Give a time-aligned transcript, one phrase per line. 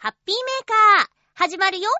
[0.00, 1.90] ハッピーメーカー、始まるよ。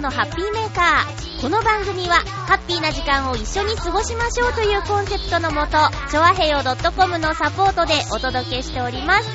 [0.00, 1.42] のハッピーメーカー。
[1.42, 5.76] この番組は、ハッピーな時間を一緒に過ごしましょうというコンセプトのもと、
[6.10, 6.60] ちょわへよ
[6.96, 9.28] .com のサポートでお届けしております。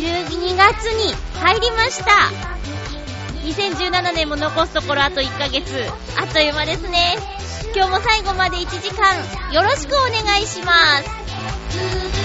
[0.00, 2.10] 12月に入りました。
[3.44, 5.88] 2017年も残すところあと1ヶ月。
[6.18, 7.16] あっという間ですね。
[7.74, 9.14] 今日も最後まで1時間、
[9.52, 12.21] よろしくお願いします。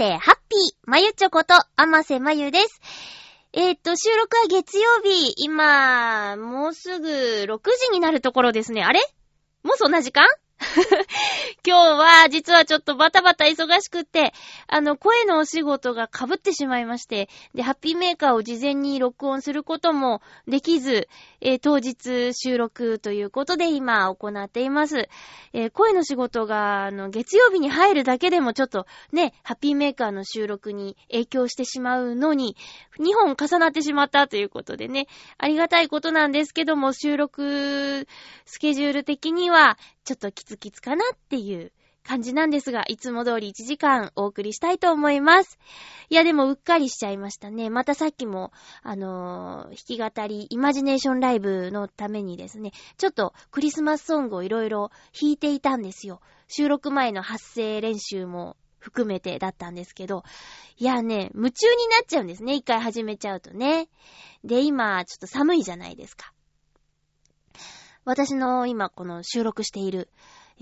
[0.00, 2.80] して、ハッピーまゆちょこと、あませまゆです。
[3.52, 8.82] えー、っと、収録は月曜日、今、もうすぐ6時になるところですね。
[8.82, 9.00] あれ？
[9.62, 10.24] もうそんな時間？
[11.66, 14.32] 今日は、実はちょっとバタバタ忙しくって、
[14.68, 21.08] あの、声のお仕事が被ってしまいまして、で、ハッピーメーカーを事前に録音することもできず、
[21.40, 25.08] えー当日収録ということで今行っています。
[25.52, 32.56] えー声の仕事が、あの、月曜日に入るだけでもちょっとね、ハッピーメーカーの収録に影響してしまうのに、
[32.98, 35.06] 2本重なってしまったということでね、
[35.38, 38.06] ありがたいことなんですけども、収録
[38.44, 41.72] スケジュール的には、ちょっとキツキツかなっていう
[42.02, 45.58] 感じなんですが、いつも通り1時間お送りしたいと思います。
[46.08, 47.70] いや、でもうっかりしちゃいましたね。
[47.70, 48.52] またさっきも、
[48.82, 56.20] あのー弾き語り、イマジネーションライブのためにですね、ちょっとクリスマスソングをいろいろ弾いていたんですよ。
[56.48, 60.24] 収録前の発声練習も含めてだったんですけど、
[60.78, 62.54] いやね、夢中になっちゃうんですね。
[62.54, 63.88] 一回始めちゃうとね。
[64.42, 66.32] で、今、ちょっと寒いじゃないですか。
[68.04, 70.08] 私の今この収録している、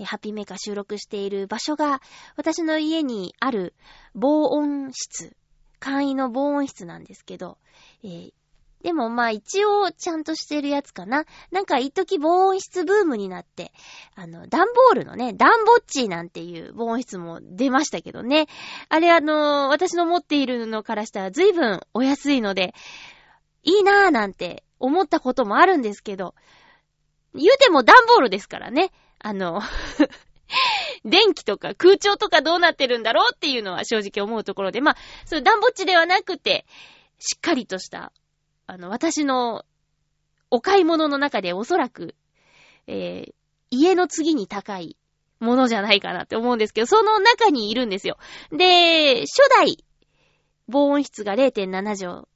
[0.03, 2.01] ハッピーメーカー収録している場所が、
[2.35, 3.73] 私の家にある
[4.13, 5.35] 防音室、
[5.79, 7.57] 簡易の防音室なんですけど、
[8.03, 8.33] えー
[8.81, 11.25] でもまあ一応ちゃんとしてるやつかな。
[11.51, 13.73] なんか一時防音室ブームになって、
[14.15, 18.47] あの、ダンボールのね、ダンボッチーなんていう防音室も出ましたけどね。
[18.87, 22.73] あれあの、私の持っているのからしたら随分お安いので、
[23.63, 26.33] いいなぁなんて思ったこともあるんですけど、
[27.35, 28.91] 言うてもダンボールですからね。
[29.19, 29.61] あの、
[31.05, 36.65] 電気とか空調とかどうなってるんだろうっていうのは正直思うところで、まあ、そういうダンボッチではなくて、
[37.19, 38.11] しっかりとした、
[38.67, 39.65] あの、私の
[40.49, 42.15] お買い物の中でおそらく、
[42.87, 43.33] えー
[43.71, 44.97] 家の次に高い
[45.39, 48.17] ものじゃないかなって思うんですけど、その中にいるんですよ。
[48.51, 49.77] で、初代
[50.67, 52.27] 防音室が0.7畳。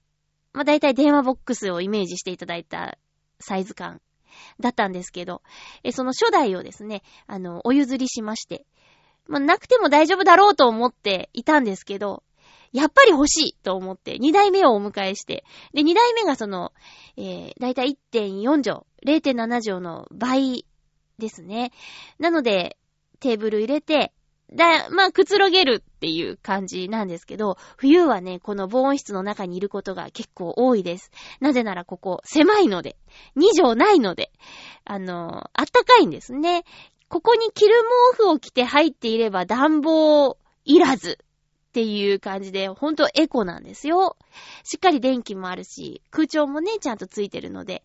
[0.53, 2.97] まあ、大体電話ボックスをイメージしていただいた
[3.39, 3.99] サイズ感
[4.59, 5.41] だったんですけど、
[5.83, 8.65] えその初代をですね、あの、お譲りしまして、
[9.27, 12.23] まあ、なくても大丈夫だろうと思っていたんですけど、
[12.73, 16.73] やっぱり欲しいと思って、二代目をお迎えして、で、2代目がその、
[17.17, 20.65] えー、だいたい1.4畳、0.7畳の倍
[21.19, 21.71] ですね。
[22.17, 22.77] なので、
[23.19, 24.11] テーブル入れて、
[24.55, 31.11] だ、まあ、くつろげるっていう感じなんですけど、冬はね、この防音室の中にいることが結構多いです。
[31.39, 32.95] なぜならここ、狭いので、
[33.35, 34.31] 2畳ないので、
[34.85, 36.63] あの、あったかいんですね。
[37.09, 37.75] ここに着る
[38.15, 44.17] 毛布を着て入っていれば暖房いらずっていう感じで、ほんとエコなんですよ。
[44.63, 47.83] しっかり電気もあるし、空調もね、ちゃんとついてるので、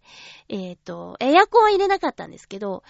[0.51, 2.83] えっ、と、エアコンは入れなかったんですけど、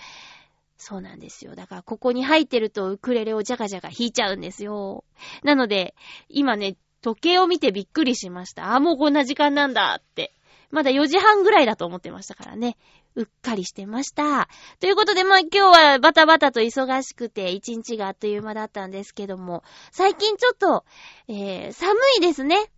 [0.78, 1.54] そうなんですよ。
[1.56, 5.04] だから、ここに入ってるとウクレレをジャガジャガ弾いちゃうんですよ。
[5.42, 5.94] なので、
[6.28, 8.74] 今ね、時計を見てびっくりしました。
[8.74, 10.32] あ、もうこんな時間なんだって。
[10.70, 12.76] まだ4時半ぐらいだと思ってましたからね。
[13.14, 14.48] うっかりしてました。
[14.80, 20.84] ということで、まあ今日はバタバタと忙しくて一日があっという間だったんですけども、最近ちょっと、
[21.26, 22.70] えー、寒いですね。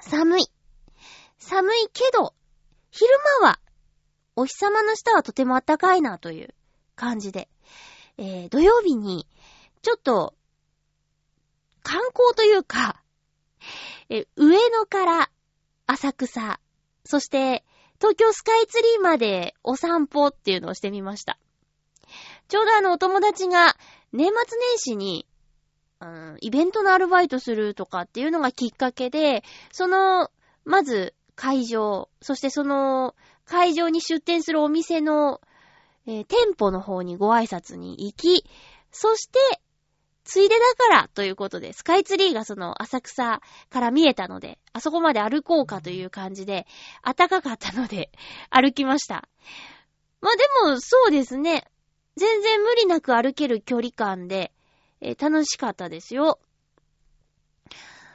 [0.00, 0.46] 寒い。
[1.38, 2.34] 寒いけど、
[2.90, 3.10] 昼
[3.42, 3.60] 間は、
[4.34, 6.54] お日様の下はとても暖かいなという
[6.98, 7.48] 感じで、
[8.18, 9.26] えー、土曜日に、
[9.82, 10.34] ちょっと、
[11.82, 13.00] 観光というか、
[14.10, 15.30] え上野から
[15.86, 16.60] 浅草、
[17.04, 17.64] そして
[17.98, 21.38] 東京スカイツリーまでお散歩っていうのをしてみました。
[22.48, 23.76] ちょうどあのお友達が
[24.12, 25.26] 年末年始に、
[26.00, 29.42] うん、イベントのアルバイトするとかっていうのがきっかけで、
[29.72, 30.30] その、
[30.64, 35.40] まず会場、そしてその会場に出店するお店の、
[36.06, 38.44] えー店舗の方にご挨拶に行き、
[38.90, 39.38] そして、
[40.24, 43.40] ついでだからということで、スカイツリーがその浅草
[43.70, 46.66] から見えたので、あそこまで歩こうかという感じで、
[47.02, 48.10] 暖かかったので、
[48.50, 49.28] 歩きました。
[50.20, 51.64] まあでも、そうですね。
[52.16, 54.52] 全然無理なく歩ける距離感で、
[55.00, 56.38] えー楽しかったですよ。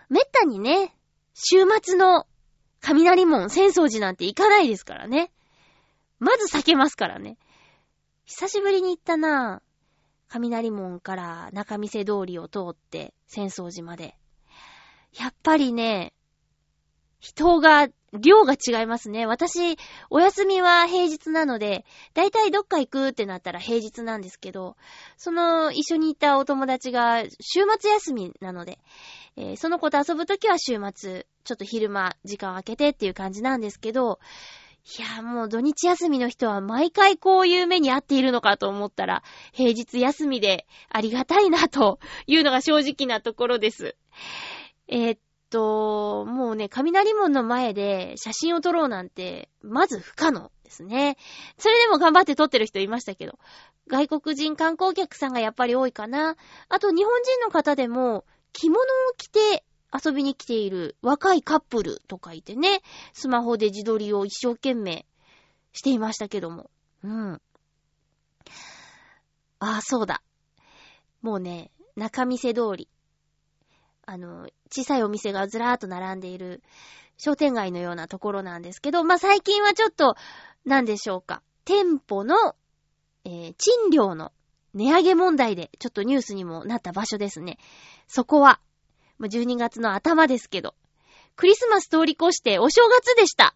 [0.10, 0.96] めったにね、
[1.34, 2.28] 週末の
[2.82, 5.32] 雷門、浅草寺なんて行かないですからね。
[6.20, 7.38] まず避けますからね。
[8.26, 9.74] 久しぶりに行ったなぁ。
[10.30, 14.16] 雷門から中見世通りを通って、浅草寺まで。
[15.20, 16.14] やっぱりね、
[17.20, 19.26] 人が、量が違いますね。
[19.26, 19.78] 私、
[20.10, 21.84] お休みは平日なので、
[22.14, 24.78] だいたいどっか行くってなったら平日なんですけど、
[25.18, 28.78] その一緒にいたお友達が週末休みなので、
[29.36, 34.20] えーその子と遊ぶときは週末、ちょっと昼間時間を空けてっていう感じなんですけど、
[34.86, 43.96] いや、もう土日休みの人は毎回こういう目に遭っているのかと思ったら、平日休みでありがたいなというのが正直なところです。
[44.90, 45.20] えーっ
[45.50, 51.18] と、もうね、雷門の前で写真を撮ろうなんて、まず不可能ですね。
[51.58, 53.40] それでも頑張って撮ってる人いましたけど、
[53.88, 56.36] 外国人観光客さんがやっぱり多いかな。
[56.68, 58.86] あと日本人の方でも、着物を
[59.18, 59.64] 着て
[59.94, 62.82] 遊びに来ている若いカップルとかいてね、
[63.14, 65.06] スマホで自撮りを一生懸命
[65.72, 66.70] していましたけども。
[67.04, 67.42] うん。
[69.60, 70.24] ああ、そうだ。
[71.22, 72.90] もうね、中見世通り。
[74.06, 76.62] あの、小さいお店がずらーっと並んでいる
[77.18, 80.16] 商店街のようなところなんですけど、まあ、最近はちょっと、
[80.66, 81.42] なんでしょうか。
[81.66, 82.56] 店舗の、
[83.26, 84.34] えー賃料の
[84.74, 87.58] 値上げ問題で、ちょっとニュースにもなった場所ですね。
[88.08, 88.60] そこは、
[89.18, 90.76] まあ12月の頭ですけど、
[91.36, 93.56] クリスマス通り越してお正月でした。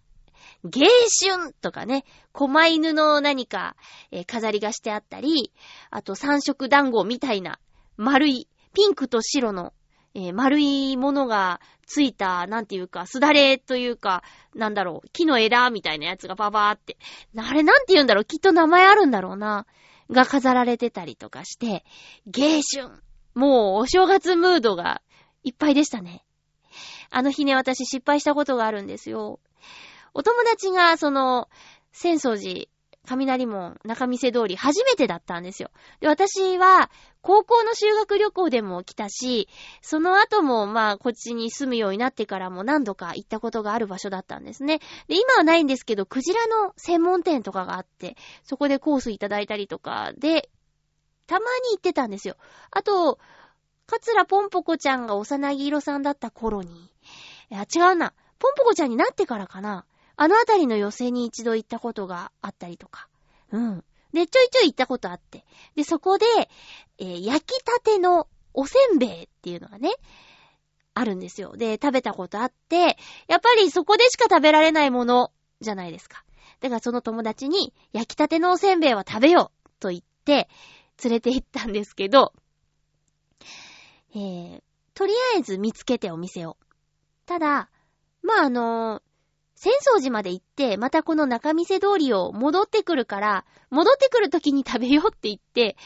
[0.64, 3.76] 芸春とかね、狛犬の何か、
[4.12, 5.54] えー飾りがしてあったり、
[5.92, 7.60] あと三色団子みたいな
[7.96, 9.74] 丸い、ピンクと白の、
[10.16, 14.24] えー丸いものがついた、なんていうか、すだれというか、
[14.56, 16.98] なんだろう、木の枝みたいなやつがババーって。
[17.38, 19.66] あれなんて言うんだろう、きっと名前あるんだろうな。
[20.10, 21.84] が飾られてたりとかして、
[22.26, 22.90] 芸春。
[23.36, 25.02] もうお正月ムードが
[25.48, 26.26] いっぱいでしたね。
[27.10, 29.40] あの日ね、私失敗したことがあるんですよ。
[30.14, 31.48] お友達が、その、
[31.94, 32.66] 浅草寺、
[33.06, 35.72] 雷門、中見世通り、初めてだったんですよ。
[36.02, 39.48] で、私は、高校の修学旅行でも来たし、
[39.82, 44.80] その後も、まあ、こっちに住むようになってからも何度か行ったことがある場所だったんですね。
[45.08, 50.50] で、今はないんですけど、クジラの専門店とかがあって、そこでコースいただいたりとかで、
[51.28, 52.36] たまに行ってたんですよ。
[52.72, 53.20] あと、
[53.88, 56.70] 桂ぽんぽこちゃんが幼木色さんだった頃に、
[57.50, 58.14] いや、違うな。
[58.40, 59.86] ぽんぽこちゃんになってからかな。
[60.18, 63.08] あのあたりの寄席に一度行ったことがあったりとか。
[63.52, 63.84] うん。
[64.14, 65.46] で、ちょいちょい行ったことあって。
[65.76, 66.26] で、そこで、
[66.98, 69.92] えー焼きたてのおせんべいっていうのがね、
[70.94, 71.56] あるんですよ。
[71.56, 76.24] で、食べたことあって、やっぱりそこでしか食べられないものじゃないですか。
[76.60, 80.50] だからその友達に、焼きたてのおせんべいは食べようと言って、
[81.04, 82.34] 連れて行ったんですけど、
[84.18, 84.62] えー、
[84.96, 86.58] とりあえず見つけてお店を。
[87.28, 87.70] ただ、
[88.24, 89.04] まあ、あの
[89.56, 95.78] 浅草寺まで行って、またこの中見世通りを戻ってくるから、戻ってくる時に食べようって言って、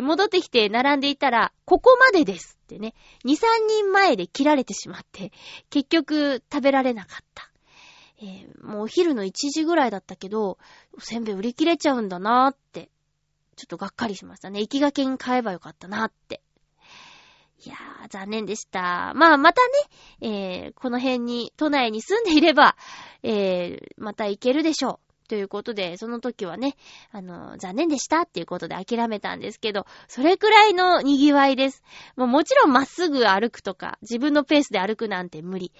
[0.00, 3.38] 戻ってきて並んでいたら、ここまでですってね、2、3
[3.68, 5.32] 人前で切られてしまって、
[5.70, 7.50] 結局食べられなかった。
[8.20, 10.58] えーもうお昼の1時ぐらいだったけど、
[10.96, 12.90] おせんべい売り切れちゃうんだなーって、
[13.56, 14.60] ちょっとがっかりしましたね。
[14.60, 16.40] 行きがけに買えばよかったなって。
[17.64, 19.12] いやー、残念でした。
[19.14, 19.62] まあ、また
[20.20, 22.76] ね、えーこの辺に、都内に住んでいれば、
[23.22, 25.12] えーまた行けるでしょう。
[25.28, 26.74] ということで、その時はね、
[27.12, 31.82] あの、残念でしたっていうことで諦めたんですけど、それくらいの賑わいです。
[32.16, 35.72] もうもちろんまっすぐ歩くとか、自分のペースで歩くなんて無理。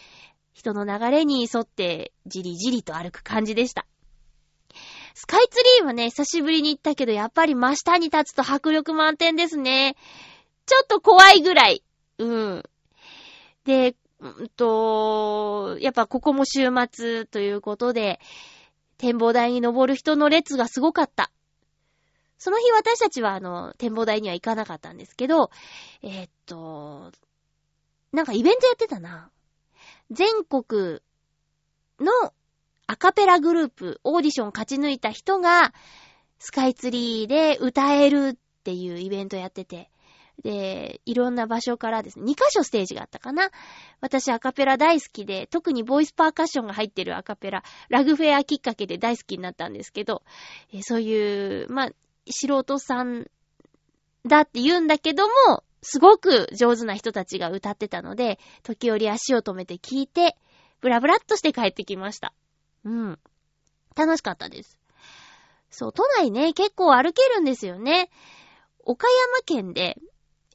[0.55, 3.87] 人の流れに沿って、じりじりと歩く感じでした。
[5.15, 9.97] スカイツリーはね、久しぶりに行ったけど、やっぱり真下に立つと迫力満点ですね。
[10.67, 11.83] ちょっと怖いぐらい。
[12.19, 12.63] うん。
[13.65, 18.21] で、うんと、やっぱここも週末ということで、
[18.99, 21.33] 展望台に登る人の列がすごかった。
[22.39, 25.51] その日私たちはあの、展望台には行かなかったんですけど、
[26.03, 27.13] えーっと、
[28.13, 29.31] なんかイベントやってたな。
[30.11, 31.01] 全国
[32.01, 32.13] の
[32.89, 35.73] アカペラグループ、オーディション勝ち抜いた人が、
[36.41, 39.92] スカイツリーで歌えるっていうイベントやってて、
[40.43, 43.51] で、いろんな場所からですね、2箇所ステージがあったかな。
[44.01, 50.23] 私アカペラ大好きで、特にボイスパーカッションが入ってるアカペラ、ラグフェアきっかけで大好きになったんですけど、
[50.73, 51.91] えーそういう、まあ、
[52.29, 53.29] 素人さん
[54.27, 60.37] だって言うんだけども、すごく上手な人たちが歌ってたので、時折足を止めて聞いて、
[60.81, 62.33] ブラブラっとして帰ってきました。
[62.85, 63.19] うん。
[63.97, 64.79] 楽しかったです。
[65.71, 68.11] そう、都内ね、結構歩けるんですよね。
[68.85, 69.97] 岡山県で、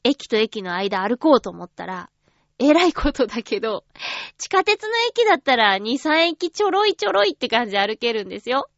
[0.04, 2.10] 駅と駅の間歩こうと思ったら、
[2.58, 3.84] えらいことだけど、
[4.36, 8.68] 地下鉄の駅だったら2、3駅ちょろいちょろいって感じで歩けるんですよ。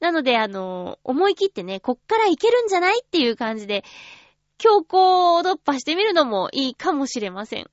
[0.00, 3.84] なので、あの、思い切ってね、こっから行けるんじゃないっていう感じで、
[4.56, 7.70] 強行突破してみるのもいいかもしれません。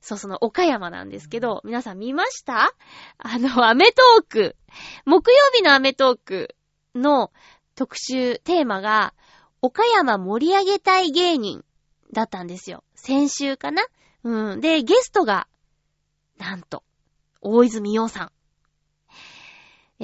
[0.00, 2.74] そう、その岡山なんですけど、皆さん見ました？
[3.18, 4.56] あの、アメトーク。
[5.04, 6.56] 木曜日のアメトーク
[6.94, 7.30] の
[7.76, 9.14] 特集、テーマが、
[9.62, 11.64] 岡山盛り上げたい芸人
[12.12, 12.84] だったんですよ。
[12.94, 13.82] 先週かな？
[14.24, 14.60] うん。
[14.60, 15.46] で、ゲストが、
[16.38, 16.82] なんと、
[17.40, 18.32] 大泉洋さん。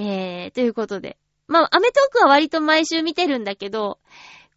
[0.00, 1.18] えー、ということで。
[1.48, 3.98] まあ、アメトークは割と毎週見てるんだけど、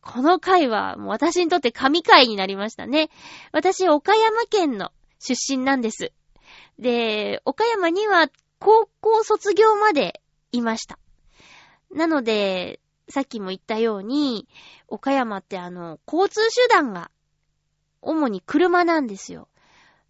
[0.01, 3.10] この回はもう私にとって神回になりましたね。
[3.51, 6.13] 私、岡山県の出身なんです。
[6.79, 8.29] で、岡山には
[8.60, 10.98] 高校卒業までいました。
[11.91, 12.79] なので、
[13.10, 14.48] さっきも言ったように、
[14.88, 17.12] 岡山ってあの、交通手段が、
[18.01, 19.48] 主に車なんですよ。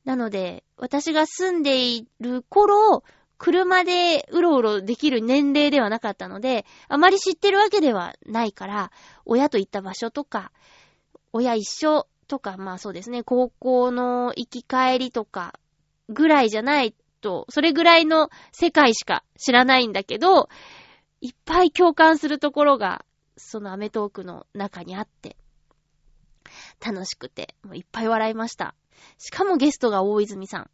[0.05, 3.03] なので、私が住んでいる頃、
[3.37, 8.91] 車でうろうろできる年齢ではなかったので、あまり知ってるわけではないから、
[9.25, 10.51] 親と行った場所とか、
[11.31, 15.53] 親一緒とか、まあそうですね、高校の行き帰りとか、
[16.09, 20.49] ぐらいじゃないと、それぐらいの世界しか知らないんだけど、
[21.21, 23.05] いっぱい共感するところが、
[23.37, 25.37] そのアメトークの中にあって、
[26.79, 28.75] 楽しくて、もういっぱい笑いました。
[29.17, 30.69] しかもゲストが大泉さん。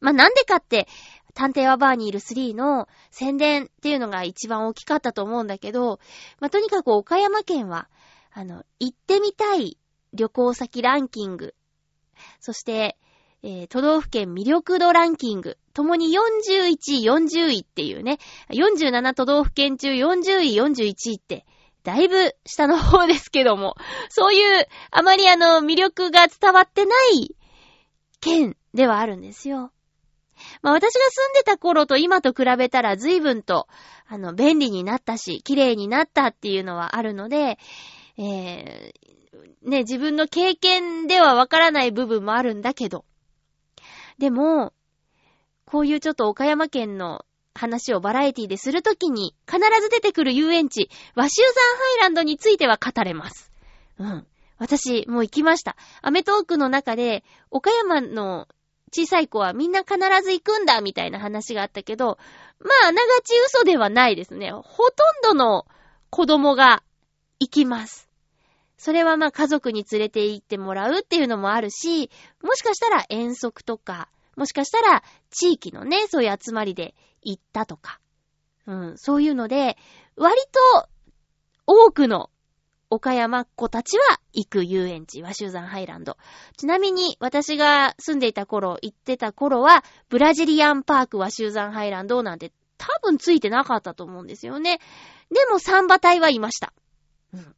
[0.00, 0.86] まあ、なんでかって、
[1.34, 6.00] 探偵はバーにいる3の宣伝っていうのが一番大きかったと思うんだけど、
[6.40, 7.88] まあ、とにかく岡山県は、
[8.32, 9.78] あの、行ってみたい
[10.12, 11.54] 旅行先ランキング、
[12.40, 12.96] そして、
[13.42, 18.18] えー都道府県魅力度ランキング、ともに41位、40位っていうね、
[18.50, 21.46] 47都道府県中40位、41位って、
[21.84, 23.76] だいぶ下の方ですけども、
[24.08, 27.34] そういう、あまりあの、魅力が伝わってない
[28.20, 29.72] 県ではあるんですよ。
[30.62, 33.68] まあ私が住んでた頃と今と比べたら随分と、
[34.06, 37.58] あの、便利になったし、綺麗になったっていうのはあるので、
[38.16, 43.04] えー、ね、自分の経験ではわからない部分もあるんだけど、
[44.18, 44.72] でも、
[45.64, 47.24] こういうちょっと岡山県の
[47.58, 53.52] 話をバラエティでするときに必ず出てくる遊園地、和州山ハイランドについては語れます。
[53.98, 54.26] うん。
[54.58, 55.76] 私、もう行きました。
[56.00, 58.48] アメトークの中で、岡山の
[58.92, 62.18] 小さい子はみんな必ず行くんだ、みたいな話があったけど、
[62.60, 64.50] まあ、あながち嘘ではないですね。
[64.50, 65.66] ほとんどの
[66.10, 66.82] 子供が
[67.38, 68.08] 行きます。
[68.76, 72.10] それはまあ家族に連れて行ってもらうっていうのもあるし、
[72.42, 78.00] もしかしたら遠足とか、もしかしたら地域のね、そういう集まりで行ったとか。
[78.66, 79.76] うん、そういうので、
[80.16, 80.36] 割
[80.74, 80.88] と
[81.66, 82.30] 多くの
[82.90, 86.16] 岡山っ子たちは行く遊園地、和州山ハイランド。
[86.56, 94.78] ちなみに私が住んでいた頃、行ってた頃は、ブラジリアンパーク和州山ハイランドなんて多分ついてなかったと思うんですよね。
[95.30, 96.72] でもサンバ隊はいました。
[97.34, 97.54] うん。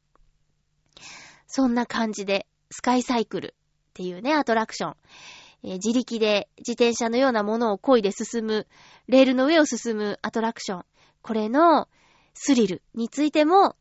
[1.47, 3.55] そんな感じで、スカイサイクル
[3.91, 4.97] っていうね、アトラクション。
[5.63, 8.67] えー自力で自転車のようなものを漕いで進む、
[9.09, 10.85] レールの上を進むアトラクション。
[11.23, 11.89] これの
[12.35, 13.77] スリルについても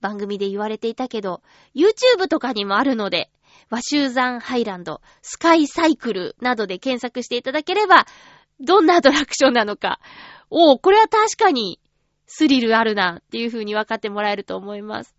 [0.00, 1.42] 番組で言われていたけど、
[1.74, 3.30] YouTube とかにもあるので、
[3.70, 8.06] 和集山ハイランド、スカイサイクルなどで検索していただければ、
[8.60, 10.00] どんなアトラクションなのか、
[10.50, 11.80] おう、これは確かに
[12.26, 15.14] スリルあるなっていう風に分かってもらえると思います。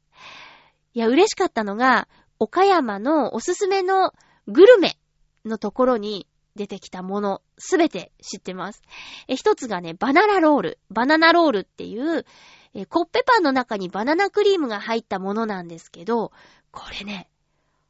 [0.94, 2.08] いや、嬉しかったのが、
[2.39, 4.13] 岡山のおすすめの
[4.48, 4.98] グルメ
[5.46, 8.81] のところに出てきたもの、すべて知ってます。
[9.27, 10.79] え、一つがね、バナナロール。
[10.89, 12.25] バナナロールっていう、
[12.74, 16.31] え、コッペパンの中にバナナクリームが入ったものなんですけど、
[16.72, 17.29] これね、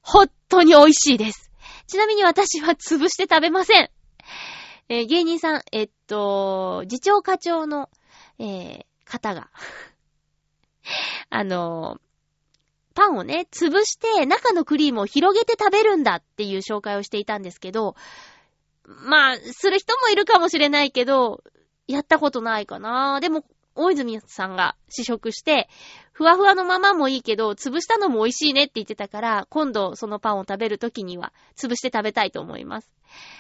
[0.02, 1.52] 本当に美味しいです。
[1.88, 3.90] ちなみに私は潰して食べません。
[4.90, 7.90] えー芸人さん、えっと、次長課長の、
[8.40, 9.50] えー方が、
[11.30, 12.09] あのー
[12.96, 17.96] パンをね、潰して中のクリームを広げて食べるんだっていう紹介をしていたんですけど、
[18.86, 21.44] まあ、する人もいるかもしれないけど、
[21.88, 23.20] やったことないかな。
[23.20, 23.44] でも、
[23.76, 25.70] 大泉さんが試食して、
[26.12, 32.92] ふわふわのままもいいけど、潰したのも美味しいねって言ってたから、今度そのパンを食べるときには、潰して食べたいと思います。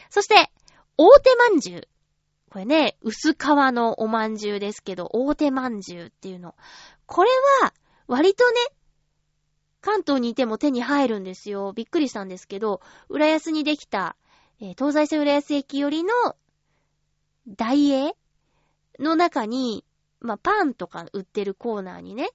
[0.09, 0.51] そして、
[0.97, 1.87] 大手まんじゅう。
[2.51, 6.55] これね、薄皮のおまんじゅうですけど、大手まんじゅうっていうの。
[7.05, 7.29] これ
[7.61, 7.73] は、
[8.07, 8.55] 割とね、
[9.81, 11.71] 関東にいても手に入るんですよ。
[11.73, 14.15] びっくりしたんですけど、浦安にできた、
[14.61, 16.11] えー東西線浦安駅寄りの、
[17.47, 18.15] 大英
[18.99, 19.85] の中に、
[20.19, 22.29] まあ、パンとか売ってるコーナーにね、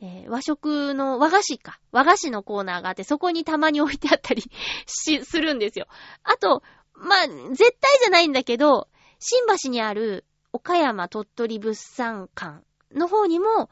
[0.00, 1.78] えー和食の、和菓子か。
[1.92, 4.42] 和菓子のコーナーがあって、そこにたまに置いてあったり
[4.86, 5.86] し、するんですよ。
[6.22, 6.62] あと、
[6.94, 8.88] まあ、絶対じゃないんだけど、
[9.18, 13.68] 新橋にある岡山鳥取物産館の方にも、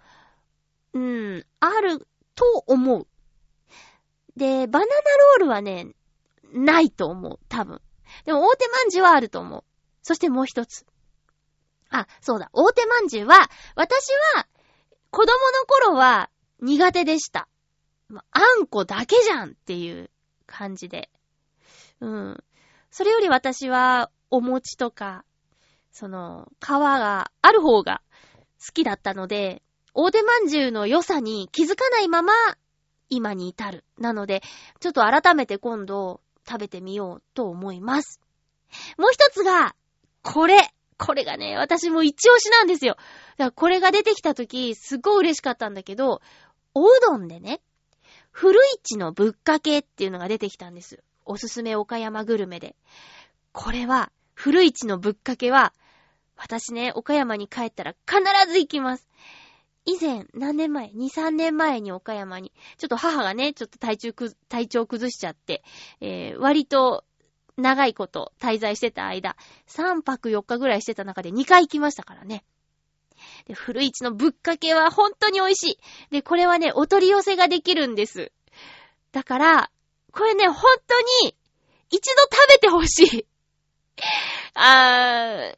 [0.93, 3.07] うん、あると思う。
[4.37, 5.95] で、バナナロールはね、
[6.53, 7.81] ないと思う、多分。
[8.25, 9.64] でも、大手まんじゅうはあると思う。
[10.03, 10.87] そしてもう一つ。
[11.91, 14.47] あ、そうだ、大手まんじゅうは、私は、
[15.11, 17.49] 子供の頃は苦手でした。
[18.31, 20.11] あんこだけじゃんっていう
[20.47, 21.11] 感じで。
[22.01, 22.44] うん。
[22.90, 25.25] それより私は、お餅とか、
[25.92, 28.03] その、皮がある方が
[28.64, 29.62] 好きだったので、
[29.94, 32.33] 大手まんじゅうの良さに気づかないまま、
[33.14, 33.85] 今に至る。
[33.98, 34.42] なので、
[34.81, 38.20] ちょっと改めて今度食べてみようと思います。
[38.98, 39.74] もう一つが、
[40.22, 40.70] これ。
[40.96, 42.96] これがね、私も一押しなんですよ。
[42.96, 46.20] だからこれが出てきた時、すっごい嬉しかったんだけど、
[46.72, 47.61] おうどんでね、
[48.31, 51.03] 古市のぶっかけっていうのが出てきたんです。
[51.24, 52.77] おすすめ岡山グルメで。
[53.53, 55.72] これは、古市のぶっかけは、
[56.37, 58.20] 私ね、岡山に帰ったら必
[58.53, 59.09] ず行きます。
[59.87, 65.62] 以前、何年前 ?2、3年前に岡山に、ちょっと母がね、ちょっと体調く、体調崩しちゃって、
[66.01, 67.05] えー、割と
[67.57, 69.37] 長いこと滞在してた間、
[69.68, 72.44] 3泊4日ぐらいしてた中で2回行きましたからね。
[73.47, 75.79] で、古市のぶっかけは本当に美味しい。
[76.11, 78.33] で、これはね、お取り寄せができるんです。
[79.12, 79.70] だから、
[80.12, 81.37] これね、本当に、
[81.90, 83.27] 一度食べてほしい。
[84.55, 85.57] あー、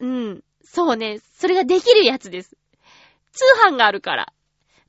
[0.00, 2.56] うん、そうね、それができるやつです。
[3.36, 4.32] 通販があるから。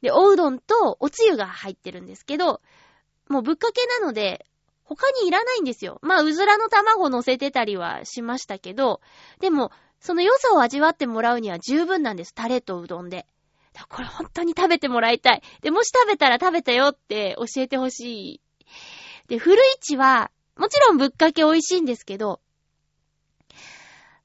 [0.01, 2.61] で、おうどんとおつゆが入ってるんですけど、
[3.27, 4.45] もうぶっかけなので、
[4.83, 5.99] 他にいらないんですよ。
[6.01, 9.01] まあ、うずらの卵乗せてたりはしましたけど、
[9.39, 12.33] でも、その良さを味わってもらうには十分なんです。
[12.33, 13.27] タレとうどんで。
[13.89, 15.43] これ本当に食べてもらいたい。
[15.61, 18.41] で、もし食べたら食べたよって教えてほしい。
[19.27, 22.41] で、古市は、もちろんぶっかけ美味しいんですけど、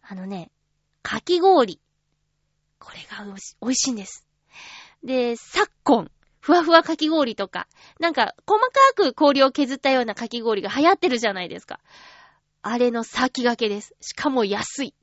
[0.01, 0.51] あのね、
[1.03, 1.82] かき氷。
[2.83, 4.27] これが美味しいんです。
[5.05, 7.69] で、昨今、ふわふわかき氷とか、
[8.01, 11.79] なんか、細かく氷を削ったようなかき氷が流行ってるじゃないですか。
[12.63, 13.95] あれの先駆けです。
[14.01, 14.95] しかも安い。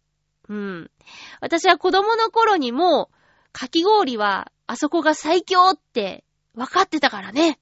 [0.49, 0.91] うん。
[1.39, 3.09] 私は子供の頃にも、
[3.53, 7.59] かき氷は、あそこが最強って、分かってたからね。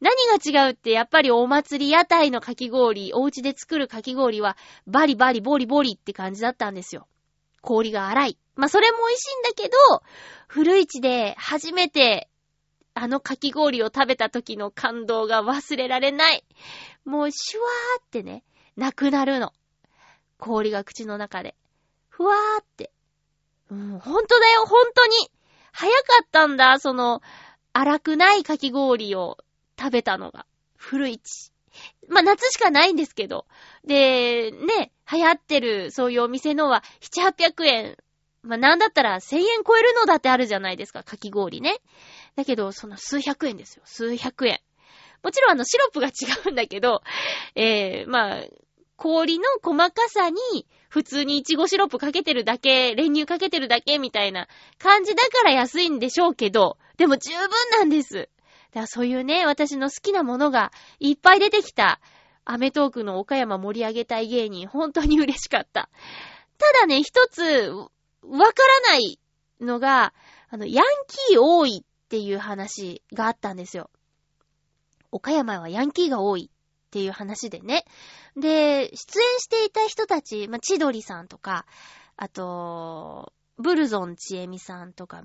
[0.00, 0.14] 何
[0.52, 4.56] が違うって、やっぱりお祭り屋台のかき氷、お家で作るかき氷は、
[4.86, 7.06] バリバリボリボリって感じだったんですよ。
[7.66, 8.38] 氷が荒い。
[8.54, 10.02] まあ、それも美味しいんだけど、
[10.46, 12.30] 古市で初めて、
[12.94, 16.44] あのかき氷を食べた時の感動が忘れられない。
[17.04, 18.42] もう、シュワーってね、
[18.76, 19.52] なくなるの。
[20.38, 21.54] 氷が口の中で。
[22.08, 22.90] ふわーって。
[23.70, 25.30] うん、ほんとだよ、ほんとに。
[25.72, 27.20] 早かったんだ、その、
[27.74, 29.38] 荒くないかき氷を
[29.78, 30.46] 食べたのが。
[30.76, 31.52] 古市。
[32.08, 33.46] まあ、夏しかないんですけど。
[33.84, 37.96] で、ね、流行ってる、そういうお店のは、7、800円。
[38.42, 41.78] まあ、なんだったら1000円超えるのだってあるじゃないですか、かき氷ね。
[42.36, 44.60] だけど、その数百円ですよ、数百円。
[45.22, 46.10] もちろんあの、シロップが違
[46.48, 47.02] うんだけど、
[47.56, 48.44] えー、まあ、
[48.96, 50.38] 氷の細かさに、
[50.88, 58.28] 普通にイチゴシロップかけてるだけ、練乳かけてるだけみたいな感じだから安いんでしょうけど、でも十分なんです。
[58.76, 61.98] だそういうね、私の好きなものがいっぱい出てきた、
[62.44, 65.88] アメトークの岡山盛り上げたい芸人、本当に嬉しかった。
[66.58, 67.88] ただね、一つ、わ
[68.52, 69.18] からない
[69.60, 70.12] のが、
[70.50, 70.84] あの、ヤン
[71.28, 73.90] キー多いっていう話があったんですよ。
[75.10, 77.86] 岡山はヤンキーが多いっていう話でね。
[78.36, 81.64] で、出演していた人たち、まあ、千鳥さんとか、
[82.16, 85.24] あと、ブルゾンちえみさんとか、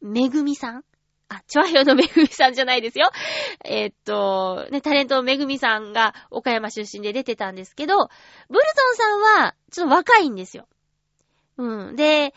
[0.00, 0.84] めぐみさん
[1.28, 3.10] あ、チョアヘヨのめぐみさんじゃないですよ。
[3.64, 8.08] えー、っと、ね、タレントのめぐみさんが岡山出身で出てたんですけど、
[8.48, 10.66] ブルゾンさんは、ちょっと若いんですよ。
[11.58, 11.96] うん。
[11.96, 12.34] で、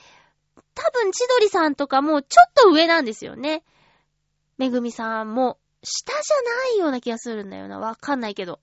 [0.75, 3.63] 多分千鳥さんとかもちょっと上なんですよね。
[4.57, 7.79] めぐみさんも、下じゃないような気がするんだよな。
[7.79, 8.59] わかんないけど。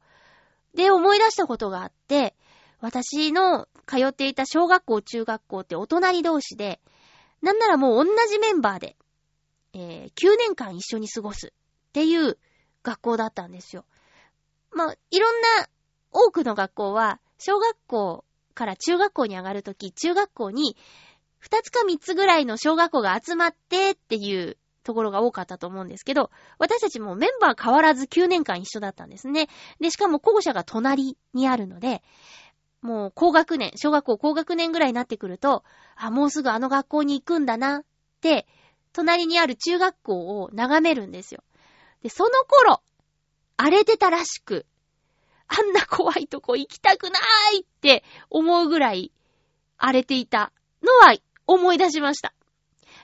[0.74, 2.34] で、思い出したことがあって、
[2.80, 6.80] 私の通っていた小学校、中学校ってお隣同士で、
[7.42, 8.96] なんならもう同じメンバーで、
[9.72, 11.50] えー、9年間一緒に過ごすっ
[11.92, 12.38] ていう
[12.83, 13.85] 学校だったんですよ。
[14.72, 15.68] まあ、いろんな
[16.12, 20.76] 多くの学校は、小学校から中学校に上がるとき、中学校に
[21.42, 29.48] 2つか3つぐらいの小学校が集まってっていうところが多かったと思うんですけど、私たちもメンバー変わらず9年間一緒だったんですね。
[29.81, 32.02] で、しかも校舎が隣にあるので、
[32.81, 35.64] もう高学年、小学校高学年ぐらいになってくると、
[35.96, 37.85] あ、もうすぐあの学校に行くんだなっ
[38.20, 38.46] て、
[38.98, 41.44] 隣にある中学校を眺めるんですよ。
[42.02, 42.82] で、その頃、
[43.56, 44.66] 荒れてたらしく、
[45.46, 47.20] あんな怖いとこ行きたくな
[47.54, 49.12] いって思うぐらい
[49.76, 51.14] 荒れていたのは
[51.46, 52.34] 思い出しました。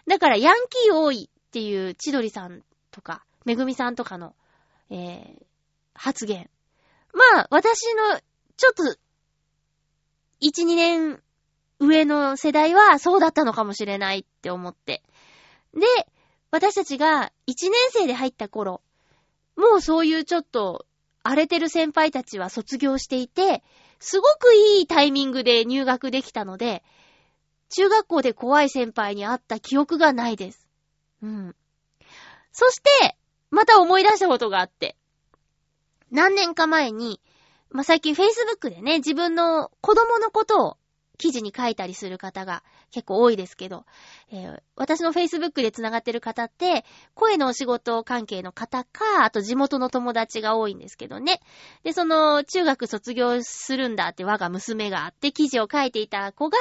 [0.09, 4.35] だからヤンキー多いっていう千鳥さんとか、めぐみさんとかの、
[4.90, 5.44] えー、
[5.94, 6.50] 発言。
[7.12, 8.20] まあ、私の、
[8.57, 8.83] ちょっと、
[10.42, 11.22] 1、2年
[11.78, 15.04] 上の世代はそうだったのかもしれないって思って。
[15.74, 15.87] で、
[16.50, 18.80] 私たちが1年生で入った頃、
[19.56, 20.87] もうそういうちょっと
[21.22, 23.62] 荒れてる先輩たちは卒業していて、
[23.98, 26.82] すごくいいタイミングで入学できたので、
[27.70, 30.66] 中学校で怖い先輩に会った記憶がないです。
[31.22, 31.56] うん。
[32.52, 33.16] そして、
[33.50, 34.96] また思い出したことがあって。
[36.10, 37.20] 何年か前に、
[37.70, 40.76] まあ、最近 Facebook でね、自分の子供のことを
[41.16, 43.85] 記事に書いたりする方が結構多いですけど、
[44.31, 51.40] えー、私の Facebook で繋がってる方って、声のお仕事関係の方か、あと地元の友達が多いんですけどね。
[51.85, 56.59] で、その、中学卒業するんだって我が娘があって記事を書いていた子が、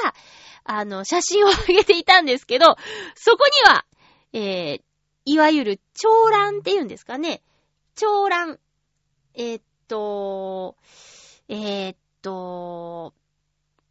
[0.64, 2.76] あの、写真を上げていたんですけど、
[3.16, 3.86] そこには、
[4.34, 4.82] えー、
[5.26, 7.42] いわゆる長蘭って言うんですかね。
[7.96, 8.60] 長蘭。
[9.36, 10.76] えー、っと、
[11.48, 13.14] えー、っと、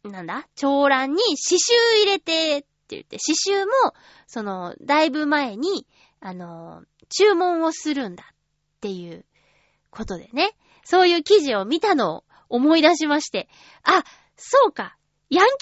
[0.03, 0.47] なんだ？
[0.55, 3.93] 長蘭に刺繍入れてって言って、刺繍も、
[4.27, 5.87] その、だいぶ前に、
[6.19, 8.35] あの、注文をするんだっ
[8.81, 9.25] ていう
[9.89, 10.55] ことでね。
[10.83, 13.47] そういう記事を見たのを思い出しまして、
[13.83, 14.03] あ、
[14.35, 14.97] そうか、
[15.29, 15.55] ヤンキー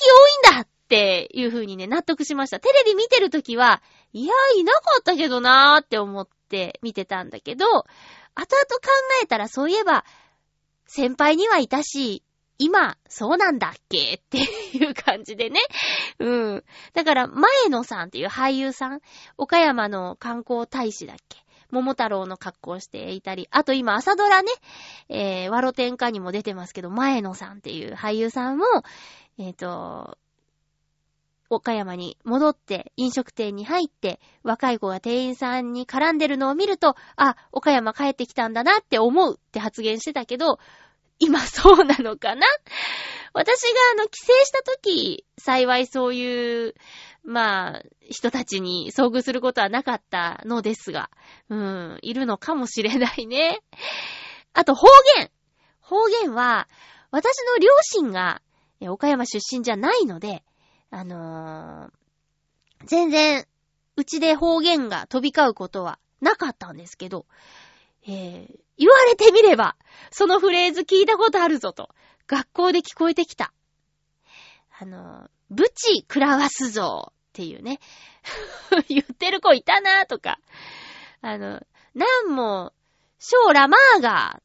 [0.47, 2.59] 多いんだっていう風にね、納得しました。
[2.59, 8.45] テレビ見てるときは、いや、いなかったけどなーって思って見てたんだけど、後々考
[9.23, 10.03] えたらそういえば、
[10.87, 12.23] 先輩にはいたし、
[12.63, 14.13] 今、そうなんだっけ？
[14.13, 15.59] っていう感じでね。
[16.19, 16.63] うん。
[16.93, 19.01] だから、前野さんっていう俳優さん、
[19.35, 21.39] 岡山の観光大使だっけ？
[21.71, 24.51] 桃太郎の格好をしていたり、あと今朝ドラね、
[25.09, 28.65] えー、ワロ天下にも出てますけど、前野さんっていう俳優さんも、
[29.39, 30.17] えっ、ー、と、
[31.49, 40.59] 岡山に戻って飲食店に入って若い子が店員さんに絡んでるのを見ると、あ、岡山帰ってきたんだなって思うって発言してたけど、
[41.21, 42.45] 今そうなのかな？
[43.33, 46.75] 私があの、帰省した時、幸いそういう、
[47.23, 51.09] まあ、人たちに遭遇することはなかったのですが、
[51.47, 53.61] うん、いるのかもしれないね。
[54.53, 55.29] あと、方言
[55.79, 56.67] 方言は、
[57.11, 58.41] 私の両親が、
[58.81, 60.43] 岡山出身じゃないので、
[60.89, 63.45] あのー、全然、
[63.95, 67.27] うちで方言が飛び交うことはなかったんですけど、
[68.07, 69.75] えー、言われてみれば、
[70.09, 71.89] そのフレーズ聞いたことあるぞと、
[72.27, 73.53] 学校で聞こえてきた。
[74.79, 77.79] あの、ブチ食らわすぞっていうね。
[78.87, 80.39] 言ってる子いたなとか。
[81.21, 81.61] あの、
[81.93, 82.73] なんも、
[83.19, 84.41] ショーラマーガー。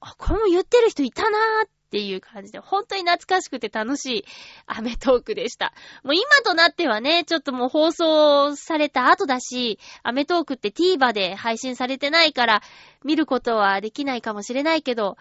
[0.00, 4.24] あ、これも言ってる人いたなーっっていう感じで、本当に懐かしくて楽しい
[4.66, 5.72] アメトークでした。
[6.02, 12.62] もう今となってはね、ちょっともう放送された後だし、アメトークって TVer で配信されてないから、
[13.04, 15.16] 見ることはできないかもしれないけど、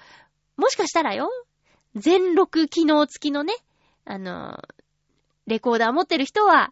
[0.58, 1.30] もしかしたらよ、
[1.96, 3.54] 全録機能付きのね、
[4.06, 4.58] あの、
[5.46, 6.72] レコーダー持ってる人は、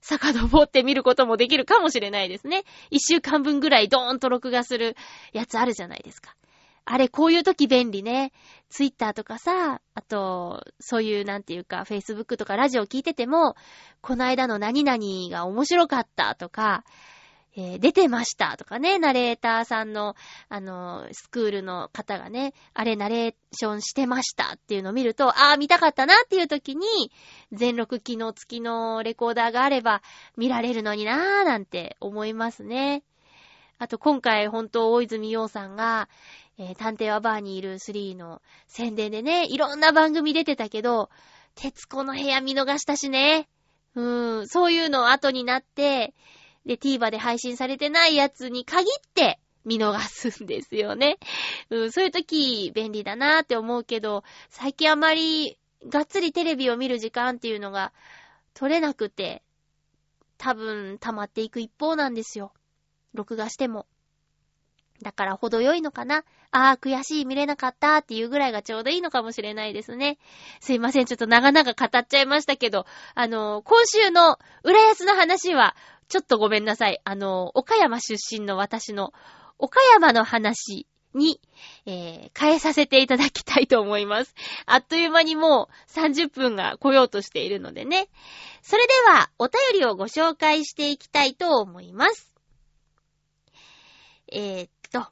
[0.00, 2.64] 遡って見ることもできるかもしれないですね。
[2.90, 4.96] 一週間分ぐらいドーンと録画する
[5.32, 6.36] やつあるじゃないですか。
[6.88, 8.32] あれ、こういう時便利ね。
[8.70, 13.56] ツイッターとかさ、あと、そういうなんていうか、フェイスブックとかラジオ聞いてても、
[14.00, 16.84] この間の何々が面白かったとか、
[17.56, 20.14] えー、出てましたとかね、ナレーターさんの、
[20.48, 26.86] あの、スクールの方がね、あれナレーションしてましたっていうのを見ると、ああ、見たかったなっていう時に、
[27.50, 30.02] 全録機能付きのレコーダーがあれば
[30.36, 33.02] 見られるのになーなんて思いますね。
[33.78, 36.08] あと今回本当大泉洋さんが、
[36.58, 41.10] えー、探偵はバーにいる3の宣伝でね、いろんな番組出てたけど、
[41.54, 43.48] 徹子の部屋見逃したしね。
[43.94, 46.14] うん、そういうの後になって、
[46.64, 51.18] で、TVer で配信されてないやつに限って見逃すんですよね。
[51.70, 55.58] うん、そういう時便利だなーって思うけど、最近あまり
[55.88, 57.92] がっつりテレビを見る時間っていうのが
[58.54, 59.42] 取れなくて、
[60.38, 62.52] 多分溜まっていく一方なんですよ。
[63.16, 63.86] 録画しても。
[65.02, 70.18] だから程よいのかなああ、悔しい、見れなかったっていうぐらいがちょうどいいのかもしれないですね。
[70.60, 75.76] すいません、ちょっと長々語っちゃいましたけど、あの、今週の浦安の話は、
[76.08, 77.00] ちょっとごめんなさい。
[77.04, 79.12] あの、岡山出身の私の
[79.58, 81.40] 岡山の話に、
[81.86, 84.34] えー、変えさせていただきたいと思います。
[84.66, 88.08] あっという間にもう30分が来ようとしているのでね。
[88.62, 92.35] それでは、お便りをご紹介していきたいと思います。
[94.28, 95.06] えー、っと、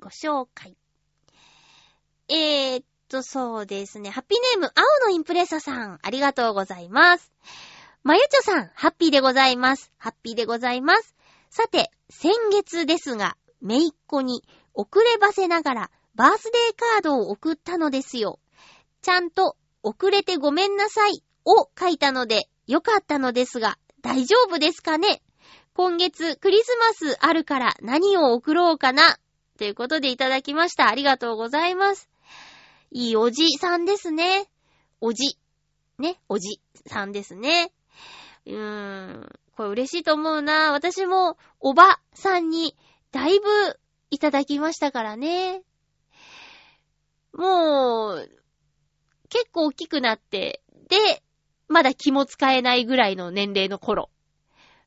[0.00, 0.76] ご紹介。
[2.28, 4.10] えー、っと、そうですね。
[4.10, 7.32] ハッピーネーム、青のインプレッサさん、ありがとうございます。
[8.04, 9.92] まゆちょさん、ハッピーでございます。
[9.98, 11.14] ハッピーでございます。
[11.50, 14.42] さて、先月ですが、めいっ子に
[14.74, 18.38] 遅ればせながらバースデーカードを送ったのですよ。
[19.02, 25.22] ちゃんと遅れてごめんなさいを書いたのでよかったのですが、大丈夫ですかね？
[25.74, 29.16] 今月クリスマスあるから何を送ろうかな
[29.58, 30.88] ということでいただきました。
[30.88, 32.10] ありがとうございます。
[32.90, 34.48] いいおじさんですね。
[35.00, 35.38] おじ。
[35.98, 37.72] ね、おじさんですね。
[38.44, 40.72] うーん、これ嬉しいと思うな。
[40.72, 42.76] 私もおばさんに
[43.10, 43.46] だいぶ
[44.10, 45.62] いただきましたからね。
[47.32, 48.30] もう、
[49.30, 51.22] 結構大きくなって、で、
[51.68, 54.10] まだ気も使えないぐらいの年齢の頃。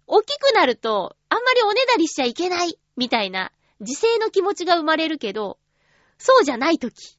[0.07, 5.57] 大きくなると、あんまりおねだりしちゃいけない、みたいな、自制の気持ちが生まれるけど、
[6.17, 7.17] そうじゃないとき。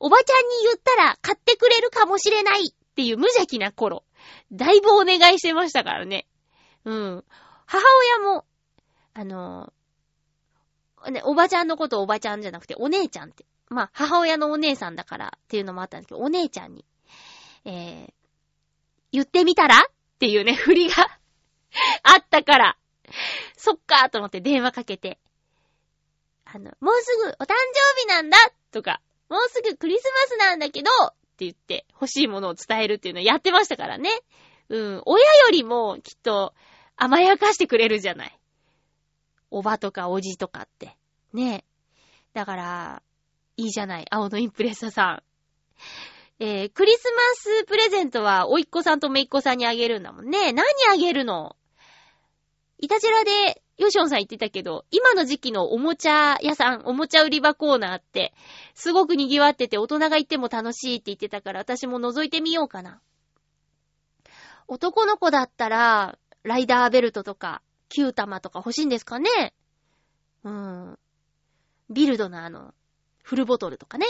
[0.00, 4.04] おばちゃんに言ったら買ってくれるかもしれないっていう無邪気な頃。
[4.52, 6.26] だいぶお願いしてましたからね。
[6.84, 7.24] うん。
[7.66, 7.82] 母
[8.20, 8.44] 親も、
[9.14, 9.72] あの、
[11.10, 13.46] ね、おばちゃんのことおばちゃんじゃなくてお姉ちゃんって。
[13.68, 16.84] まあ、母親のお姉さんだからっていうのもあったんですけど、お姉ちゃんに、
[17.64, 18.12] えー、
[19.12, 19.78] 言ってみたら？
[19.78, 19.82] っ
[20.18, 21.18] ていうね、振りが
[22.02, 22.76] あったから、
[23.56, 25.18] そっかーと思って電話かけて、
[26.44, 27.54] あの、もうすぐお誕
[27.96, 28.38] 生日なんだ
[28.72, 34.10] とか、もうすぐクリスマスなんだけどって言って欲しいものを伝えるっていうのをやってましたからね。
[34.68, 35.02] うん。
[35.04, 36.54] 親よりもきっと
[36.96, 38.38] 甘やかしてくれるじゃない。
[39.50, 40.96] おばとかおじとかって。
[41.32, 41.76] ねえ
[42.32, 43.02] だから、
[43.56, 44.06] いいじゃない。
[44.10, 45.22] 青のインプレッサさん。
[46.38, 50.52] えー、クリスマスプレゼントは、おいっ子さんとめいっ子さんにあげるんだもんね。
[50.52, 51.56] 何あげるの？
[52.78, 58.32] いたじらで、ヨシオンさん言ってたけど、今の時期のおもちゃ屋さん、おもちゃ売り場コーナーって、
[58.74, 63.00] すごく賑わってて大人が行っても楽しいって言ってたから、私も覗いてみようかな。
[64.68, 69.54] 男の子だったら、ライダーベルトとか、キュー玉とか欲しいんですかね？
[70.44, 70.98] うん。
[71.90, 72.74] ビルドのあの、
[73.22, 74.06] フルボトルとかね。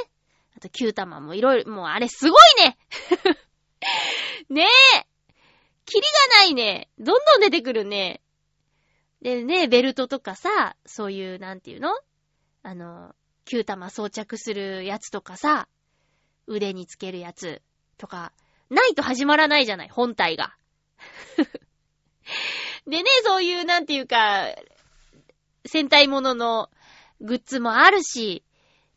[0.56, 2.78] あと、キュー玉もいろいろ、もうあれすごいね
[4.48, 5.06] ねえ
[5.84, 6.88] キリがないね。
[6.98, 8.20] どんどん出てくるね。
[9.26, 11.98] でね、ベルトとかさ、そういう、なんていうの？
[12.62, 13.12] あの、
[13.44, 15.66] キュー玉装着するやつとかさ、
[16.46, 17.60] 腕につけるやつ
[17.98, 18.32] とか、
[18.70, 20.56] ないと始まらないじゃない、本体が。
[22.86, 24.54] でね、そういう、なんていうか、
[25.64, 26.70] 戦隊ものの
[27.20, 28.44] グッズもあるし、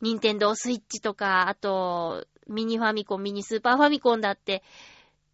[0.00, 4.62] ニンテンドースイッチとか、あと、ミニファミコン、ミニスーパーファミコンだって、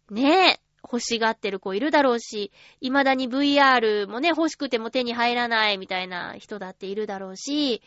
[0.09, 7.81] ねえ、欲しがってる子いるだろうし、未だに VR もね、欲しくても手に入らないみたいな人だっているだろうし、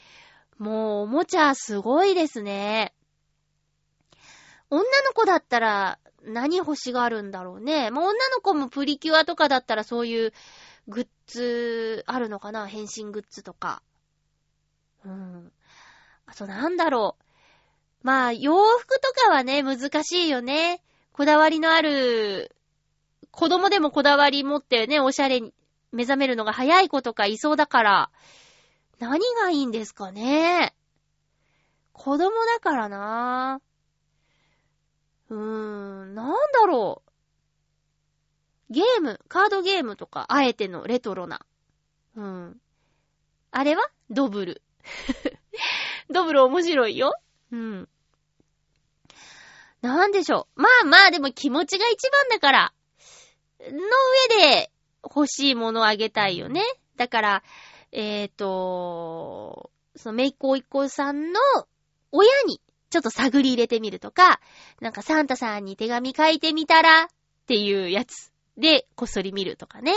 [0.58, 2.92] もうおもちゃすごいですね。
[4.68, 7.90] 女の子だったら何欲しがるんだろうね。
[7.90, 10.32] まあ、女の子もプリキュアとかだったらそういう
[10.86, 13.82] グッズあるのかな変身グッズとか。
[15.04, 15.52] うん。
[16.26, 17.24] あとなんだろう。
[18.02, 20.82] まあ、洋服とかはね、難しいよね。
[21.12, 22.54] こだわりのある、
[23.30, 25.52] 子供でもこだわり持ってね、おしゃれに
[25.92, 28.10] 目覚めるのが早い子とかいそうだから、
[28.98, 30.74] 何がいいんですかね？
[31.92, 38.72] 子供だからなぁうーん、なんだろう。
[38.72, 41.40] ゲーム、カードゲームとか、あえてのレトロな。
[42.16, 42.60] うん。
[43.50, 43.82] あれは？
[44.10, 44.62] ドブル。
[46.10, 47.14] ドブル面白いよ。
[47.52, 47.88] うん。
[49.82, 50.62] なんでしょう。
[50.62, 52.72] まあまあ、でも気持ちが一番だから、
[53.68, 53.78] の
[54.38, 54.70] 上で
[55.02, 56.62] 欲しいものをあげたいよね。
[56.96, 57.42] だから、
[57.92, 61.40] えっ、と、そのめいっ子おいっ子さんの
[62.12, 64.40] 親にちょっと探り入れてみるとか、
[64.80, 67.08] なんかサンタさんに手紙書いてみたらっ
[67.46, 69.92] ていうやつでこっそり見るとかね。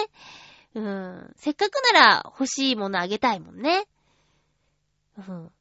[0.76, 1.34] うん。
[1.38, 3.86] せっかくなら欲しいものあげたいもんね。
[5.17, 5.52] うん。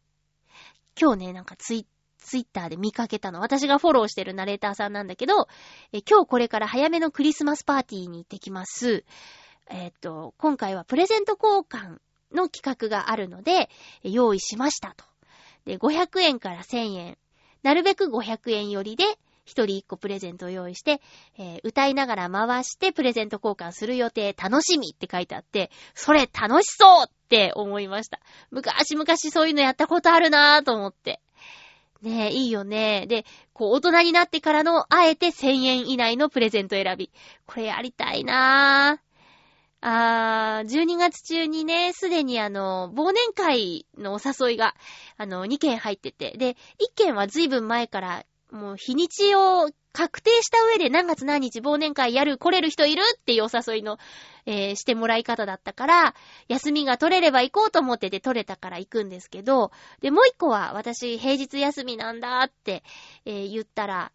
[1.00, 1.86] 今日ね、なんかツイッ
[2.22, 3.40] ツイッターで見かけたの。
[3.40, 5.48] 私がフォローしてるナレーターさんなんだけど、
[5.92, 9.04] え今日これから早めのクリスマスパーティーに行ってきます。
[9.68, 11.98] えっ、と、今回はプレゼント交換
[12.34, 13.70] の企画があるので、
[14.02, 15.04] 用意しましたと。
[15.64, 17.18] で、500円から1000円。
[17.62, 19.04] なるべく500円よりで、
[19.44, 21.00] 一人一個プレゼントを用意して、
[21.38, 28.20] えー歌いながら回してプレゼント交換する予定楽しみって書いてあって、それ楽しそうって思いました。
[28.50, 31.20] 昔々そういうのやったことあるなぁと思って。
[32.02, 33.06] ねえ、いいよね。
[33.06, 37.10] で、こう、大人になってからの、あえて1000円以内のプレゼント選び。
[37.46, 39.12] これやりたいなぁ。
[39.84, 44.74] あー、12月中にね、すでにあの、忘年会のお誘いが、
[45.16, 46.56] あの、2件入ってて、で、1
[46.94, 53.98] 件は随分前から、もう日にちを確定した上で何月何日忘年会やる、来れる人いるっていうお誘いの、
[54.46, 56.14] えーしてもらい方だったから、
[56.48, 62.82] 休みが取れれば行こうと思ってて取れたから行くんですけど、で、もう一個は私平日休みなんだって、
[63.24, 64.12] えー言ったら、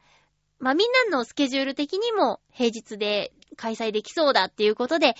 [0.59, 5.15] まあ、みんなのスケジュール的にも平日で開催できそうだっていうことで、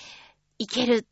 [0.60, 1.06] 行ける。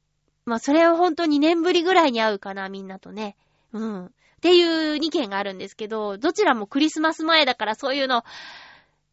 [0.45, 3.35] まあ、それは本当2年ぶりぐらいに会うかな、みんなとね。
[3.73, 4.05] うん。
[4.05, 4.09] っ
[4.41, 8.23] ていう2件があるんですけど、どちらもクリスマス前だからそういうの、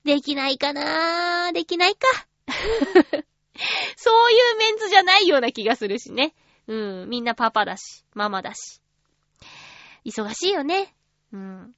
[0.05, 2.07] できないかなできないか。
[3.97, 6.35] そういうメンツじゃないような気がするしね。
[6.67, 7.09] うん。
[7.09, 8.81] みんなパパだし、ママだし。
[10.05, 10.95] 忙しいよね。
[11.33, 11.75] うん。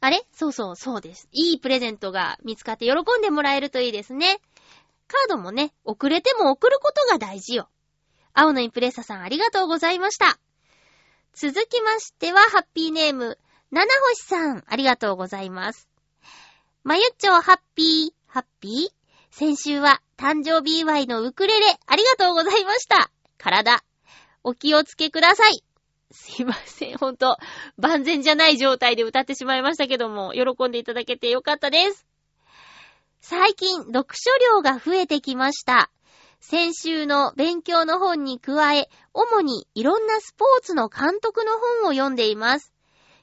[0.00, 0.24] あれ？
[0.32, 1.28] そうそう、そうです。
[1.32, 4.40] いいプレゼントが見つかって喜んでもらえるといいですね。
[5.06, 7.68] カードもね、遅れても送ることが大事よ。
[8.32, 10.38] 青のインプレッサさんありがとうございました。
[11.34, 13.38] 続きましては、ハッピーネーム、
[13.70, 15.88] 七星さん、ありがとうございます。
[16.86, 18.92] まゆっちょ、ハッピー、ハッピー？
[19.30, 23.10] 先週は誕生日祝いのウクレレ、ありがとうございました。
[23.38, 23.82] 体、
[24.42, 25.64] お気をつけください。
[26.10, 27.38] すいません、ほんと、
[27.78, 32.06] 万全じゃない状態で歌ってしまいましたけども、喜んでいただけてよかったです。
[33.22, 35.90] 最近、読書量が増えてきました。
[36.40, 42.74] 先週の勉強の本に加え、主にいろんなスポーツの監督の本を読んでいます。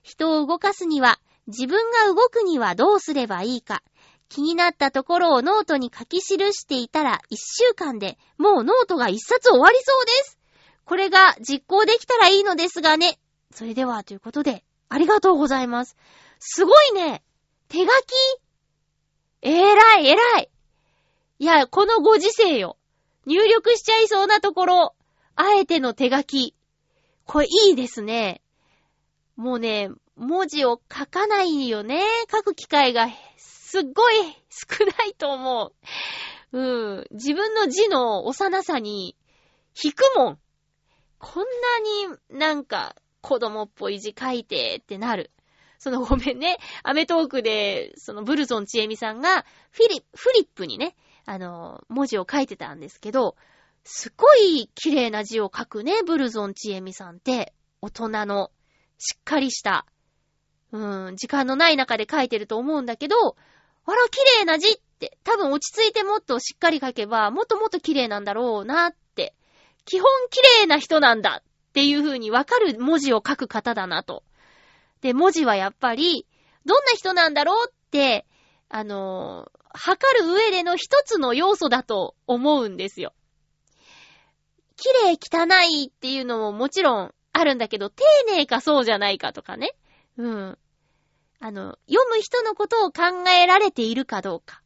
[0.02, 3.84] 人を動かすには、自分が動くにはどうすればいいか、
[4.30, 6.24] 気になったところをノートに書き記
[6.54, 10.40] していたら、一週間でもうノートが一冊終わりそうです。
[10.86, 13.20] これが実行できたらいいのですがね。
[13.54, 15.98] それでは、ということで、ありがとうございます。
[16.40, 17.24] すごいね。
[17.68, 17.90] 手書き
[19.42, 20.50] えらい、えらい。
[21.40, 22.78] いや、このご時世よ。
[23.26, 24.96] 入力しちゃいそうなところ、
[25.36, 26.56] あえての手書き。
[27.26, 28.42] これいいですね。
[29.36, 32.04] もうね、文字を書かないよね。
[32.32, 34.16] 書く機会がすっごい
[34.50, 35.72] 少ないと思
[36.52, 36.58] う。
[36.58, 37.08] うん。
[37.12, 39.16] 自分の字の幼さに
[39.82, 40.40] 引くもん。
[41.20, 41.44] こん
[42.30, 45.32] なになんか子供っぽい字書いてってなる。
[45.78, 46.58] そのごめんね。
[46.84, 50.96] アメトークで、そのブルゾンちえみさんがフィリ、フリップにね、
[51.26, 53.36] あの、文字を書いてたんですけど、
[53.84, 58.52] すっごい綺麗な字を書くね、ブルゾンちえみさんって、大人の、
[59.00, 59.88] しっかりした、
[60.72, 63.36] うん、時間のない中で書いてると思うんだけど、
[63.86, 69.34] あら、綺麗な字って、多分落ち着いてもっとしっかり書けば、もっともっと綺麗なんだろうなって、
[69.86, 74.24] 基本綺麗な人なんだっていう風にわかる文字を書く方だなと。
[75.02, 76.28] で、文字はやっぱり、
[76.66, 78.26] どんな人なんだろうって、
[78.70, 83.14] あのー測る上での一つの要素だと思うんですよ。
[84.76, 89.72] 綺麗汚いっていうのももちろんあるんだけど、丁寧かそうじゃないかとかね。
[90.18, 90.58] うん。
[91.40, 94.62] あの、読む人のことを考えられているかどうか。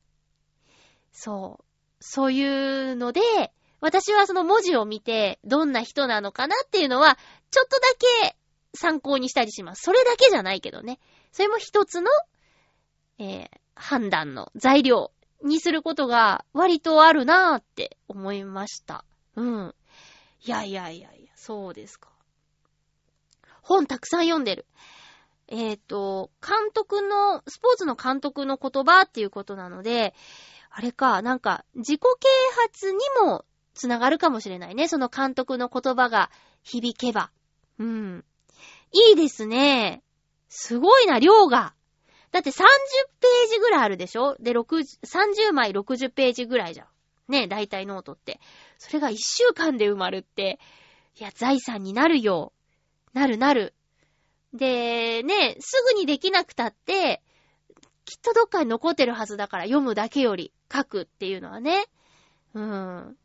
[1.12, 1.66] そう。
[2.00, 3.22] そういうので、
[3.80, 7.18] 私はその文字を見て、どんな人なのかなっていうのは、
[7.52, 7.88] ちょっとだ
[8.30, 8.36] け
[8.74, 9.84] 参考にしたりします。
[9.84, 11.00] それだけじゃないけどね。
[11.32, 12.10] それも一つの、
[13.20, 15.12] えー、判断の材料
[15.44, 19.06] にすることが割とあるなーって思いました。
[19.36, 19.76] うん。
[20.46, 22.10] いやいやいやいや、そうですか。
[23.62, 24.66] 本たくさん読んでる。
[25.48, 30.16] えっ、と、監督の、スポーツの監督の言葉っていうことなので、
[30.72, 32.08] あれか、なんか、自己啓
[32.64, 34.88] 発にもつながるかもしれないね。
[34.88, 36.32] その監督の言葉が
[36.64, 37.32] 響けば。
[37.78, 38.26] うん。
[38.92, 40.02] いいですね。
[40.50, 41.76] すごいな、量が。
[42.32, 44.36] だって30ページぐらいあるでしょ？
[44.40, 44.66] で、6、
[45.06, 46.88] 30枚60ページぐらいじゃん。
[47.28, 48.40] ね、大体ノートって。
[48.80, 50.60] それが1週間で埋まるって、
[51.20, 52.52] いや、財産になるよ。
[53.14, 53.75] なるなる。
[54.56, 57.22] で、ね、すぐにできなくたって、
[58.06, 61.86] きっとどっかに残ってるはずだから読むだけより書くっていうのはね。
[62.54, 63.18] うん。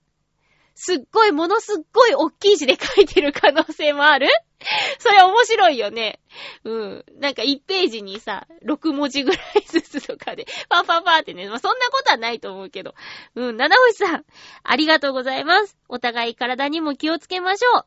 [0.74, 4.28] すっごい、ものすっごい大きい字で書いてる可能性もある？
[4.98, 6.20] それ面白いよね。
[6.64, 7.04] うん。
[7.18, 11.48] なんか1ページにさ、6文字ぐらいずつとかで、パンパンパンってね。
[11.48, 12.94] まあ、そんなことはないと思うけど。
[13.34, 14.24] うん、七星さん、
[14.62, 15.78] ありがとうございます。
[15.88, 17.86] お互い体にも気をつけましょう。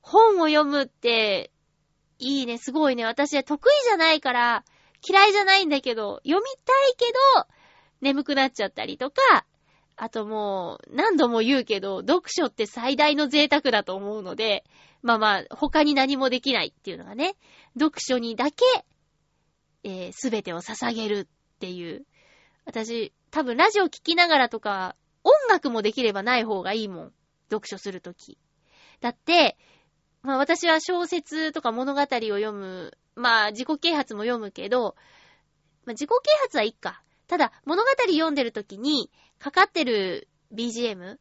[0.00, 1.50] 本を読むって、
[2.22, 3.04] いいね、すごいね。
[3.04, 4.64] 私は得意じゃないから、
[5.06, 7.46] 嫌いじゃないんだけど、読みたいけど、
[8.00, 9.44] 眠くなっちゃったりとか、
[9.96, 14.64] あともう、何度も言うけど、読書って最大の贅沢だと思うので、
[15.02, 17.34] まあまあ、他に何もできないっていうのがね、
[17.74, 18.64] 読書にだけ、
[19.82, 22.06] えー、すべてを捧げるっていう。
[22.64, 24.94] 私、多分ラジオ聞きながらとか、
[25.24, 27.12] 音楽もできればない方がいいもん。
[27.50, 28.38] 読書するとき。
[29.00, 29.56] だって、
[30.22, 34.94] まあ私は小説とか物語を読む、まあ自己啓発も読むけど、
[35.84, 37.02] まあ自己啓発はいいか。
[37.26, 41.18] ただ、物語読んでるときに、かかってる BGM、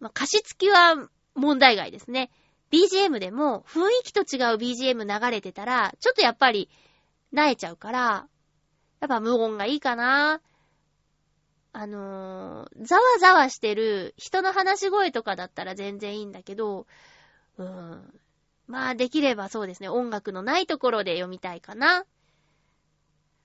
[0.00, 2.30] まあ歌詞付きは問題外ですね。
[2.72, 6.68] BGM でも雰囲気と違う BGM 流れてたら、ちょっとやっぱり、
[7.32, 8.26] 萎えちゃうから、
[9.00, 10.40] やっぱ無音がいいかな。
[11.72, 16.86] あのー、ざわざわしてる人の話し声とかだったら全然いいんだけど、
[17.58, 18.20] うん。
[18.66, 22.04] まあ、できればそうですね、音楽のないところで読みたいかな。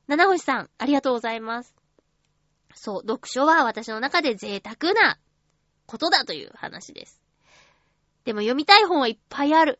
[0.07, 1.75] 七星さん、ありがとうございます。
[2.73, 5.19] そう、読書は私の中で贅沢な
[5.85, 7.21] ことだという話です。
[8.23, 9.79] でも読みたい本はいっぱいある。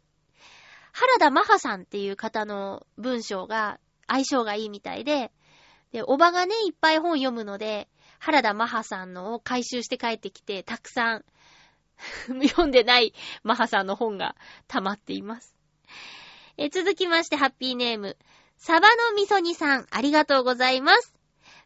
[0.91, 5.31] 原田マハさんっていう方の文章が相性がいいみたいで、
[5.91, 7.87] で、おばがね、いっぱい本読むので、
[8.19, 11.25] 原田マハさんのを回収して帰ってきて、たくさん
[12.47, 14.35] 読んでないマハさんの本が
[14.67, 15.55] 溜まっています。
[16.57, 18.17] え、続きまして、ハッピーネーム。
[18.57, 21.13] サバのみそ煮さん、ありがとうございます。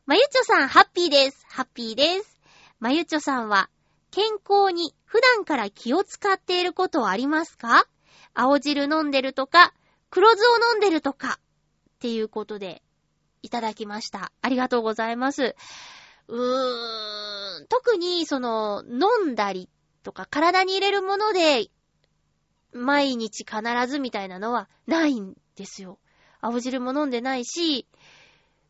[0.05, 1.45] まゆちょさん、ハッピーです。
[1.49, 2.39] ハッピーです。
[2.79, 3.69] まゆちょさんは、
[4.11, 7.87] 健康に普段から気を使っていることはありますか？
[8.35, 9.73] 青汁飲んでるとか、
[10.09, 11.39] 黒酢を飲んでるとか、
[11.95, 12.83] っていうことで、
[13.41, 14.31] いただきました。
[14.41, 15.55] ありがとうございます。
[16.27, 19.69] うーん、特に、その、飲んだり
[20.03, 21.69] とか、体に入れるもので、
[22.73, 25.99] 毎日必ずみたいなのはないんですよ。
[26.41, 27.87] 青汁も飲んでないし、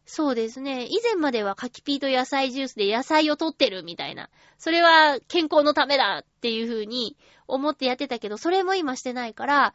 [0.05, 0.86] そうですね。
[0.86, 4.29] 以前までは柿ピーと野菜ジュースで野菜を取ってるみたいな。
[4.57, 7.17] それは健康のためだっていう風に
[7.47, 9.73] 思ってやってたけど、それも今してないから、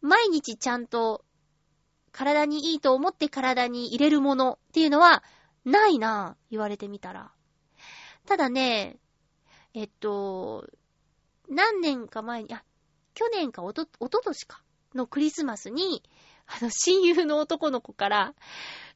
[0.00, 1.24] 毎日ちゃんと
[2.12, 5.24] 体にいいと思って体に入れるものっていうのは
[5.64, 7.32] ないなぁ、言われてみたら。
[8.26, 8.96] ただね、
[9.74, 10.68] えっと、
[11.48, 12.64] 何年か前に、あ、
[13.14, 14.62] 去年かおと、おととしか
[14.94, 16.02] のクリスマスに、
[16.46, 18.34] あの、親友の男の子から、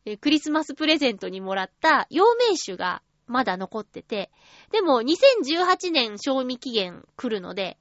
[0.05, 4.31] えクリスマスプレゼントにもらった陽明酒がまだ残ってて、
[4.71, 7.79] でも2018年賞味期限来るので、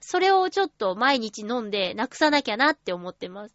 [0.00, 3.54] それをちょっと毎日飲んでなくさなきゃなって思ってます。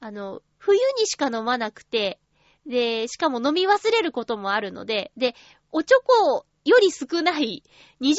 [0.00, 2.18] あの、冬にしか飲まなくて、
[2.66, 5.34] で、しかも飲み忘れることもあるので、で、
[5.72, 7.62] おチョコより少ない
[8.00, 8.10] 20ミ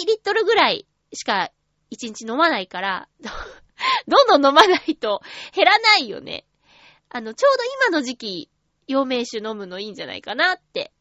[0.00, 1.50] リリットルぐらいしか
[1.90, 3.08] 1日飲まないから、
[4.06, 5.22] どんどん飲まないと
[5.54, 6.44] 減らないよね。
[7.08, 8.50] あの、ちょうど今の時期、
[8.86, 10.92] 陽明酒飲むのいいんじゃないかなって、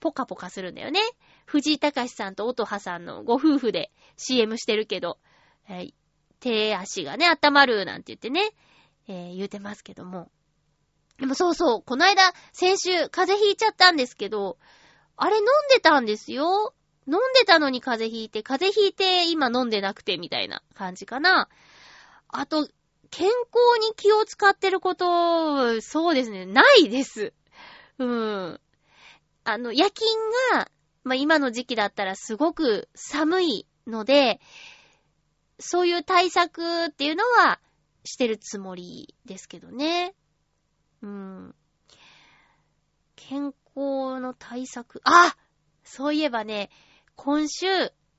[0.00, 1.00] ポカポカするんだよね。
[1.46, 5.18] 藤井隆さんと音羽さんのご夫婦で CM してるけど、
[5.68, 5.94] えー
[6.38, 8.54] 手足がね、温まるなんて言ってね、
[9.08, 10.30] えー言うてますけども。
[11.18, 14.58] でもそうそう、この間、先週、風邪ひいちゃったんですけど、
[15.16, 16.74] あれ飲んでたんですよ。
[17.08, 21.48] 飲んでたのに風邪ひいて、風邪ひいて今飲んでなくてみたいな感じかな。
[22.28, 22.68] あと、
[23.10, 27.32] 健康に気を使ってること、そうですね、ないです。
[27.98, 28.60] うん。
[29.44, 30.10] あの、夜勤
[30.52, 30.70] が、
[31.04, 34.40] まあ、今の時期だったらすごく寒いので、
[35.58, 37.60] そういう対策っていうのは
[38.04, 40.14] してるつもりですけどね。
[41.02, 41.54] うん。
[43.14, 45.34] 健康の対策、あ
[45.84, 46.70] そういえばね、
[47.16, 47.66] 今週、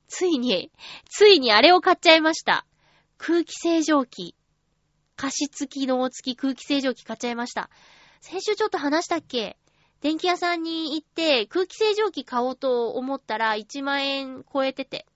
[0.07, 0.71] ついに、
[1.09, 2.65] ついにあれを買っちゃいました。
[3.17, 4.35] 空気清浄機。
[5.15, 7.69] 加湿機能付き空気清浄機買っちゃいました。
[8.21, 9.57] 先週ちょっと話したっけ？
[10.01, 15.07] 電気屋さんに行って空気清浄機買おうと思ったら1万円超えてて。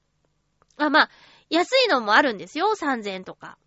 [0.78, 1.10] あ、まあ、
[1.50, 2.74] 安いのもあるんですよ。
[2.76, 3.58] 3000円とか。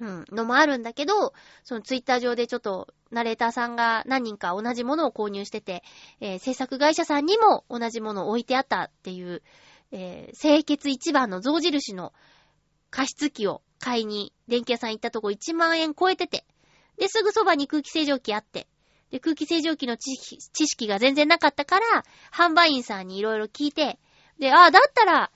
[0.00, 1.32] うん、のもあるんだけど、
[1.62, 5.84] そのツイッター上でちょっと、ナレーターさんが何人か同じものを購入してて、
[6.20, 9.42] えー制作会社さんにも同じものを置いてあったっていう、
[9.92, 12.12] えー清潔一番の象印の
[12.90, 16.44] 加湿器を買いに電気屋さん行ったとこ1万円超えてて、
[16.98, 18.66] で、すぐそばに空気清浄機あって、
[19.10, 23.98] で、空気清浄機の知識が全然なかったから、販売員さんにいろいろ聞いて、
[24.38, 25.30] で、ああ、だったら、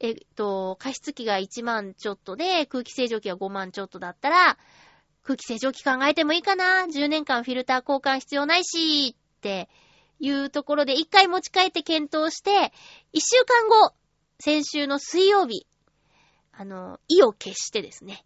[0.00, 4.58] えっと、加湿器が1万ちょっとで、空気清浄機が5万ちょっとだったら、
[5.22, 9.68] 空気清浄機考えてもいいかな ?10 年間フィルター交換必要ないし、って
[10.18, 12.72] いうところで一回持ち帰って検討して、
[13.12, 13.94] 一週間後、
[14.38, 15.66] 先週の水曜日、
[16.52, 18.24] あの、意を決してですね。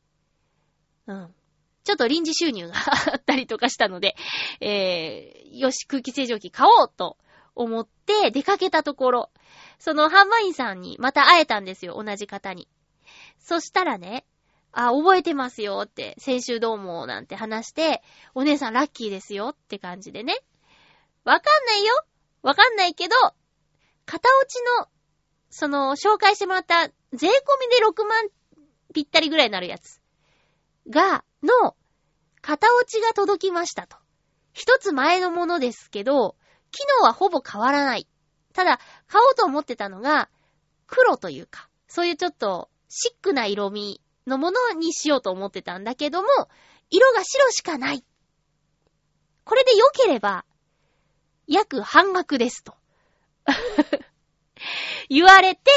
[1.08, 1.34] うん。
[1.82, 2.74] ちょっと臨時収入が
[3.12, 4.14] あったりとかしたので、
[4.60, 7.18] えー、よし、空気清浄機買おうと
[7.54, 9.30] 思って出かけたところ、
[9.78, 12.68] その販売員さんにまた会えたんですよ、同じ方に。
[13.38, 14.24] そしたらね、
[14.72, 18.02] あ、覚えてますよって、先週どうもなんて話して、
[18.34, 20.34] お姉さんラッキーですよって感じでね。
[21.24, 21.94] わかんないよ
[22.42, 23.14] わかんないけど、
[24.04, 24.88] 片落ちの、
[25.50, 27.30] その、紹介してもらった、税込みで
[27.86, 28.28] 6万
[28.92, 30.00] ぴったりぐらいになるやつ
[30.90, 31.76] が、の、
[32.42, 33.96] 片落ちが届きましたと。
[34.52, 36.36] 一つ前のものですけど、
[36.74, 38.08] 機能はほぼ変わらない。
[38.52, 40.28] ただ、買おうと思ってたのが、
[40.86, 46.28] 黒というか、そういうちょっと、シックな色味のものにしようと思ってたんだけども、
[46.90, 48.04] 色が白しかない。
[49.44, 50.44] これで良ければ、
[51.46, 52.74] 約半額ですと。
[55.08, 55.70] 言われて、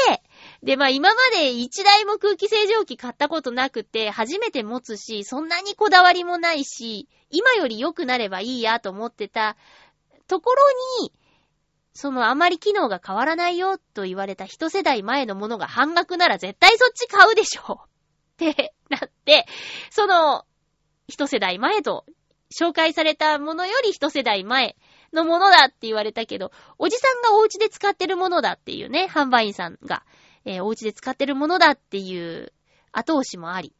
[0.62, 9.56] で、まあ今まで一台も空気清浄機買ったことなくて、初めて持つし、そんなにこだわりもないし、今より良くなればいいやと思ってた
[10.28, 10.62] ところ
[11.02, 11.12] に、
[11.94, 17.86] そのあまり機能が変わらないよと言われた一世代前のものが半額なら絶対そっち買うでしょっ
[18.36, 19.46] てなって、
[19.90, 20.44] その
[21.08, 22.04] 一世代前と
[22.56, 24.76] 紹介されたものより一世代前
[25.12, 30.04] のものだって言われたけど、おじさんがお家で使ってるものだっていうね、販売員さんが、
[30.44, 32.52] えーお家で使ってるものだっていう
[32.92, 33.74] 後押しもあり、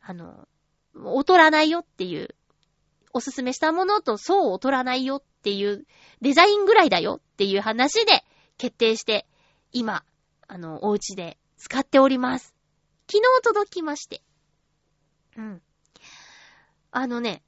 [0.00, 0.46] あの、
[0.94, 2.34] 劣らないよっていう、
[3.12, 5.86] おすすめしたものとそう劣らないよっっていう、
[6.20, 8.24] デザインぐらいだよっていう話で
[8.56, 9.26] 決定して、
[9.72, 10.04] 今、
[10.48, 12.54] あの、お家で使っております。
[13.10, 14.22] 昨日届きまして。
[15.36, 15.62] うん。
[16.90, 17.42] あのね、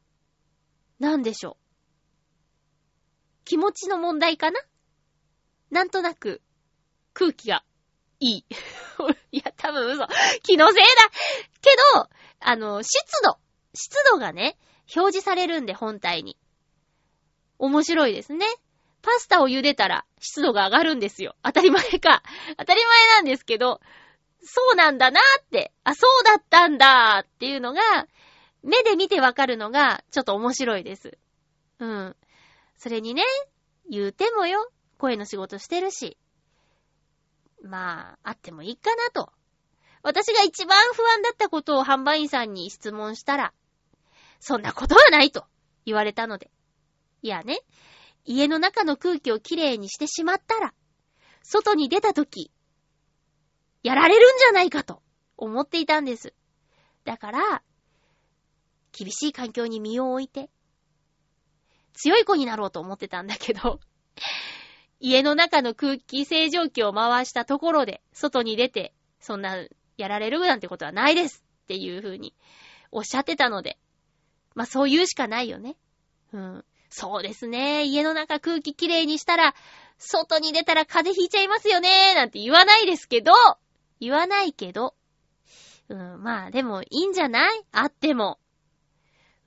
[0.99, 1.57] なんでしょう。
[3.45, 4.61] 気持ちの問題かな？
[5.70, 6.41] なんとなく、
[7.12, 7.64] 空気が
[8.20, 8.47] いい。
[9.32, 10.07] いや、多分嘘。
[10.43, 11.11] 気のせいだ
[11.61, 12.09] けど、
[12.41, 13.38] あの、湿度。
[13.74, 14.57] 湿度がね、
[14.95, 16.36] 表示されるんで、本体に。
[17.61, 18.47] 面白いですね。
[19.03, 21.37] パスタを茹でたら湿度が上がるんですよ。
[21.43, 22.23] 当たり前か。
[22.57, 23.81] 当たり前なんですけど、
[24.43, 27.81] そうなんだなーって、あ、そうだったんだーっていうのが、
[28.63, 31.19] 目で見てわかるのが、ちょっと面白いです。
[31.79, 32.17] うん。
[32.79, 33.23] それにね、
[33.91, 36.17] 言うてもよ、声の仕事してるし。
[37.63, 39.31] まあ、あってもいいかなと。
[40.03, 43.53] 私が一番不安だったことを販売員さんに質問したら、
[44.41, 45.45] そんなことはないと
[45.85, 46.51] 言われたので。
[47.23, 47.61] いやね、
[48.25, 50.75] 家の中の空気をきれいにしてしまったら、
[51.43, 52.51] 外に出たとき、
[53.83, 55.03] やられるんじゃないかと
[55.37, 56.35] 思っていたんです。
[57.05, 57.62] だから、
[58.93, 60.51] 厳しい環境に身を置いて、
[61.95, 63.81] 強い子になろうと思ってたんだけど、
[65.01, 69.66] 家の中の空気清浄機を回したところで、外に出て、そんな、
[69.97, 72.35] やられるなんてことはないですっていう風に
[72.91, 73.79] おっしゃってたので、
[74.55, 75.77] まあそう言うしかないよね。
[76.33, 76.64] うん。
[76.91, 77.84] そうですね。
[77.84, 79.55] 家の中空気きれいにしたら、
[79.97, 83.32] 外に出たら風邪ひいちゃいますよねなんて言わないですけど、
[84.01, 84.95] 言わないけど、
[85.88, 87.62] うん、まあでもいいんじゃない？
[87.72, 88.38] あっても。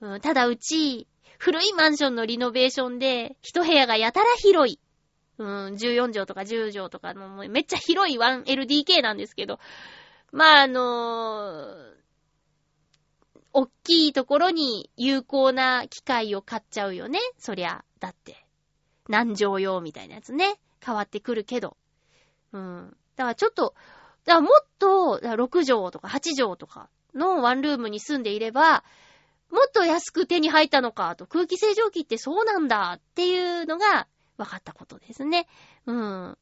[0.02, 4.80] うん、ただうち、古いマンションのリノベーションで、一部屋がやたら広い。
[5.38, 9.60] うん、14畳とか10畳とかの、めっちゃ広い 1LDK なんですけど、
[10.32, 12.03] まああのー
[13.54, 17.20] おっきいところに有効な機械を買っちゃうよね。
[17.38, 18.46] そりゃ、だって。
[19.08, 20.60] 何畳用みたいなやつね。
[20.84, 21.78] 変わってくるけど。
[22.52, 22.98] うん。
[23.16, 23.76] だからちょっと、
[24.26, 28.84] だからもっと、6畳とか8畳とかのワンルームに住んでいれば、
[29.52, 35.48] もっと安く手に入ったのかと、空気清浄機ってそうなんだっていうのが分かったことですね。
[35.86, 36.38] うん。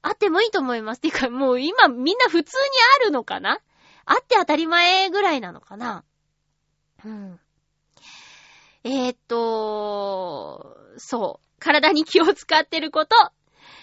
[0.00, 1.00] あってもいいと思います。
[1.02, 2.68] てか、もう今みんな普通に
[3.02, 3.58] あるのかな？
[4.06, 6.04] あって当たり前ぐらいなのかな？
[7.04, 7.40] うん。
[8.84, 11.46] えー、っと、そう。
[11.58, 13.16] 体に気を使ってること。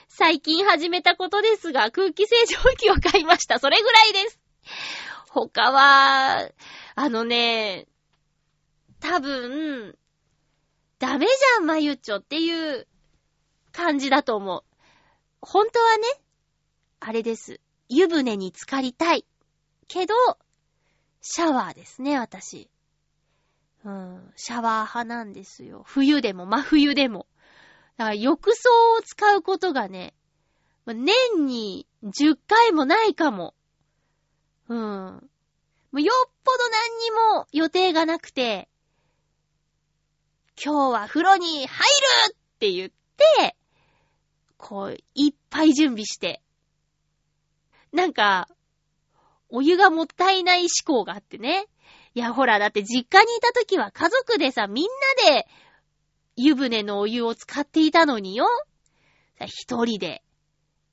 [0.07, 3.59] 最近始めたことですが、空気清浄機を買いました。
[3.59, 4.39] それぐらいです。
[5.29, 6.49] 他は、
[6.95, 7.87] あのね、
[8.99, 9.97] 多分、
[10.99, 12.87] ダメじゃん、まゆっちょっていう
[13.71, 14.63] 感じだと思う。
[15.41, 16.03] 本当はね、
[17.01, 17.59] あれです。
[17.89, 19.25] 湯船に浸かりたい。
[19.87, 20.15] けど、
[21.21, 22.69] シャワーですね、私。
[23.85, 25.83] うん、シャワー派なんですよ。
[25.85, 27.27] 冬でも真冬でも。
[27.97, 30.15] だから浴槽を使うことがね、
[30.87, 33.53] 年に10回もないかも。
[34.69, 34.77] うん。
[34.77, 38.67] もうよっぽど何にも予定がなくて、
[40.61, 43.55] 今日は風呂に入るって言って、
[44.57, 46.41] こう、いっぱい準備して。
[47.93, 48.47] なんか、
[49.49, 51.67] お湯がもったいない思考があってね。
[52.15, 54.85] いや、ほら、だって実家にいた時は家族でさ、みん
[55.27, 55.47] なで
[56.37, 58.47] 湯船のお湯を使っていたのによ。
[59.45, 60.23] 一人で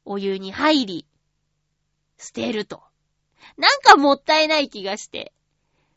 [0.05, 1.07] お湯に入り、
[2.19, 2.83] 捨てると。
[3.57, 5.33] なんかもったいない気がして。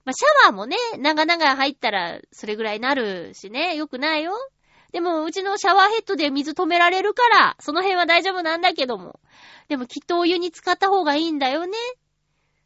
[0.04, 4.34] まあ、シャワーもね、長々入ったらそれぐらいなるしね、よくないよ。
[4.92, 9.20] でも、うちのシャワーヘッドで水止められるから、その辺は大丈夫なんだけども。
[9.70, 11.76] でもきっとお湯に使った方がいいんだよね。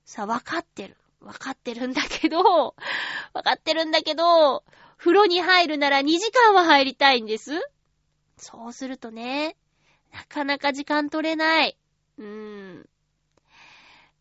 [0.04, 0.98] さ、わかってる。
[1.22, 2.76] わかってるんだけど、
[3.34, 4.64] わかってるんだけど、
[4.98, 7.52] 風呂に入るなら2時間は入りたいんです。
[8.38, 9.58] そうするとね、
[10.12, 11.78] なかなか時間取れない。
[12.18, 12.90] うーん。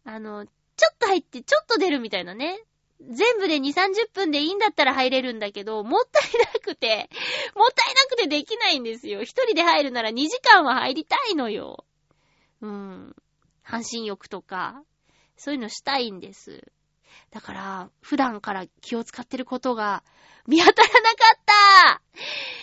[0.04, 2.58] あの、ちょっと入ってちょっと出るみたいなね。
[3.00, 7.08] 全部で2、30分でいいんだったら入れるんだけど、もったいなくて、
[7.54, 9.22] もったいなくてできないんですよ。
[9.22, 11.84] 一人で入るなら2時間は入りたいのよ。
[12.60, 13.16] うーん。
[13.62, 14.82] 半身浴とか、
[15.36, 16.72] そういうのしたいんです。
[17.30, 20.02] だから、普段から気を使ってることが
[20.46, 22.02] 見当たらなかった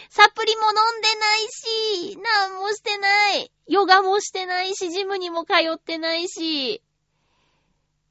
[0.09, 3.51] サプリも飲んでないし、なんもしてない。
[3.67, 6.81] ヨガもしてないし、ジムにも通ってないし。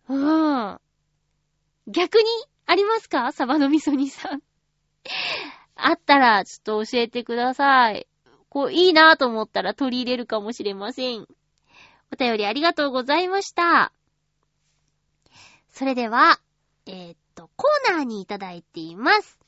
[0.09, 0.80] うん。
[1.87, 2.24] 逆に
[2.66, 3.32] ありますか？
[3.32, 4.43] サバの味噌煮さん。
[5.76, 8.07] あったら、ちょっと教えてください。
[8.49, 11.26] こう、いいなぁと思ったら取り入れるかもしれません。
[12.12, 13.93] お便りありがとうございました。
[15.75, 16.39] それでは、
[16.87, 19.41] えーっと、コーナーにいただいています。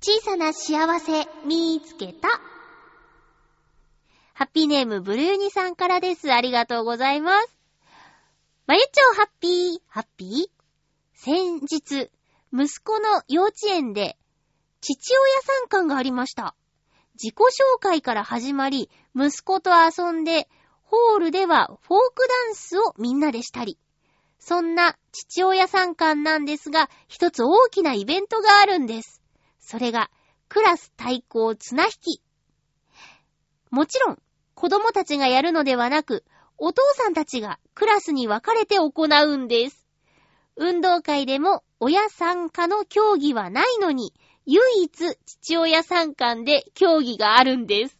[0.00, 2.28] 小さな幸せ、見つけた。
[4.32, 6.32] ハッピーネーム、ブルーニさんからです。
[6.32, 7.56] ありがとうございます。
[8.68, 10.50] まゆちょハッピー、ハッピー？
[11.14, 12.08] 先日、
[12.52, 14.16] 息子の幼稚園で、
[14.80, 16.54] 父親参観がありました。
[17.14, 20.48] 自己紹介から始まり、息子と遊んで、
[20.84, 23.76] ホールではフォークダンスをみんなでしたり。
[24.40, 29.22] そんな父親参観なんですが、一つ大きなイベントがあるんです。
[29.60, 30.10] それが、
[30.48, 32.22] クラス対抗綱引き。
[33.70, 34.18] もちろん、
[34.54, 36.24] 子供たちがやるのではなく、
[36.58, 39.86] お父さんたちがクラスに分かれて行うんです。
[40.56, 44.12] 運動会でも親参加の競技はないのに、
[44.46, 47.96] 唯一父親参観で競技があるんです。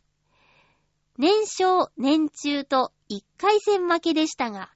[1.16, 4.70] 年少、年中と1回戦負けでしたが、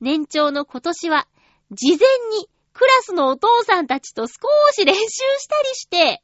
[0.00, 1.26] 年長の今年は、
[1.70, 1.98] 事前
[2.38, 4.32] にクラスのお父さんたちと少
[4.72, 6.22] し練習したりして、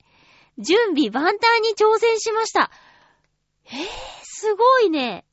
[0.58, 2.70] 準備万端に挑戦しました。
[3.64, 3.88] へぇー、
[4.22, 5.24] すごいね。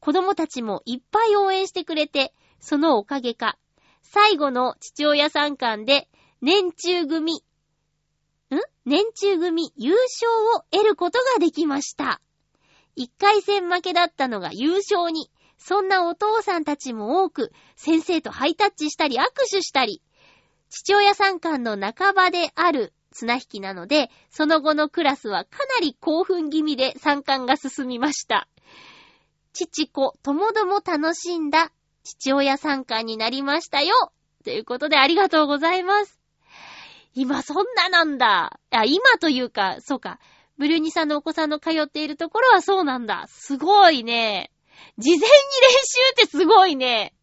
[0.00, 3.58] 子供たちもいっぱい応援してくれて、そのおかげか、
[4.02, 6.08] 最後の父親参観で、
[6.40, 7.40] 年中組、ん？
[8.86, 12.20] 年中組優勝を得ることができました。
[12.96, 20.02] 一回戦負けだったのが優勝に、そんなお父さんたちも多く、先生とハイタッチしたり握手したり、
[20.70, 28.48] 父親参観の半ばである綱引きなので、その後のクラスはかなり興奮気味で参観が進みました。
[29.52, 31.72] 父子ともども楽しんだ
[32.04, 34.12] 父親参観になりましたよ
[34.44, 36.20] ということでありがとうございます。
[37.14, 38.60] 今そんななんだ。
[38.70, 40.20] あ、今というか、そうか。
[40.56, 43.26] ブルーニさんのお子さんの通っているところはそうなんだ。
[43.28, 44.50] すごいね。
[44.98, 47.14] 事前に練習ってすごいね。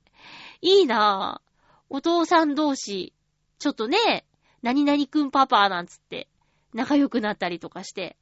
[0.61, 1.51] いいなぁ。
[1.89, 3.13] お父さん同士
[3.59, 4.25] ちょっとね、
[4.61, 6.27] 何々くんパパなんつって、
[6.73, 8.17] 仲良くなったりとかして。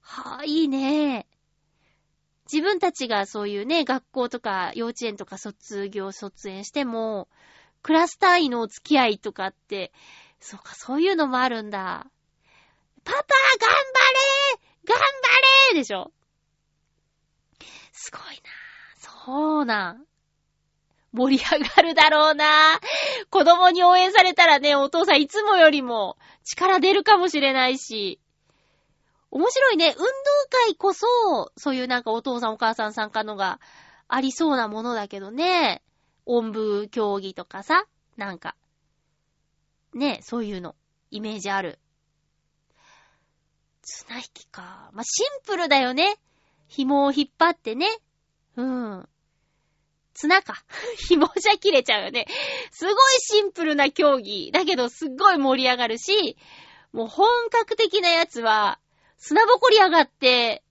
[0.00, 1.26] はあ、いいね。
[2.52, 7.28] 自分たちがそういうね、学校とか幼稚園とか卒業、卒園しても、
[7.82, 9.92] クラス単位のお付き合いとかって、
[10.40, 12.06] そうか、そういうのもあるんだ。
[13.04, 13.26] パパ、頑張
[14.56, 16.12] れ頑張れでしょ？
[18.00, 18.32] すごいな
[18.96, 20.06] そうなん。
[21.12, 22.80] 盛り上がるだろうな
[23.28, 28.18] 子供に応援されたらね、お父さんいつもよりも力出るかもしれないし。
[29.30, 29.88] 面白いね。
[29.88, 30.04] 運動
[30.66, 33.60] 会こそ、そういうなんかお父さんお母さん参加のが
[34.08, 35.82] ありそうなものだけどね。
[36.24, 37.84] 音部競技とかさ、
[38.16, 38.56] なんか。
[39.92, 40.74] ね、そういうの。
[41.10, 41.78] イメージある。
[43.82, 44.90] 綱引きか。
[44.94, 46.16] まあ、シンプルだよね。
[46.70, 47.86] 紐を引っ張ってね。
[48.56, 49.08] うん。
[50.14, 50.64] 綱か。
[51.08, 52.26] 紐じゃ切れちゃうよね。
[52.70, 54.52] すごいシンプルな競技。
[54.52, 56.38] だけどすっごい盛り上がるし、
[56.92, 58.78] もう本格的なやつは、
[59.16, 60.62] 砂ぼこり上がって、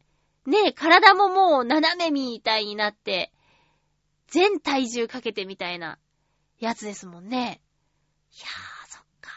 [0.46, 3.34] ね、体ももう斜めみたいになって、
[4.28, 6.00] 全体重かけてみたいな
[6.60, 7.62] やつですもんね。
[8.32, 9.32] いやー、そっか。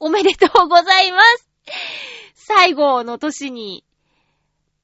[0.00, 1.48] おめでとうございます。
[2.34, 3.84] 最後の年に、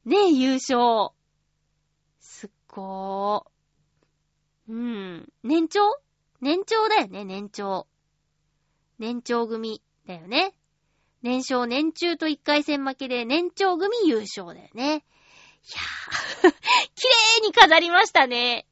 [0.04, 1.15] ね、優勝。
[2.76, 4.72] すっごー。
[4.72, 5.32] うん。
[5.42, 5.80] 年長？
[6.42, 7.86] 年長だよね、年長。
[8.98, 10.52] 年長組だよね。
[11.22, 14.84] 年少年中と一回戦負けで年長組優勝だよね。
[14.84, 16.52] いやー、
[16.94, 17.08] 綺
[17.40, 18.66] 麗に飾りましたね。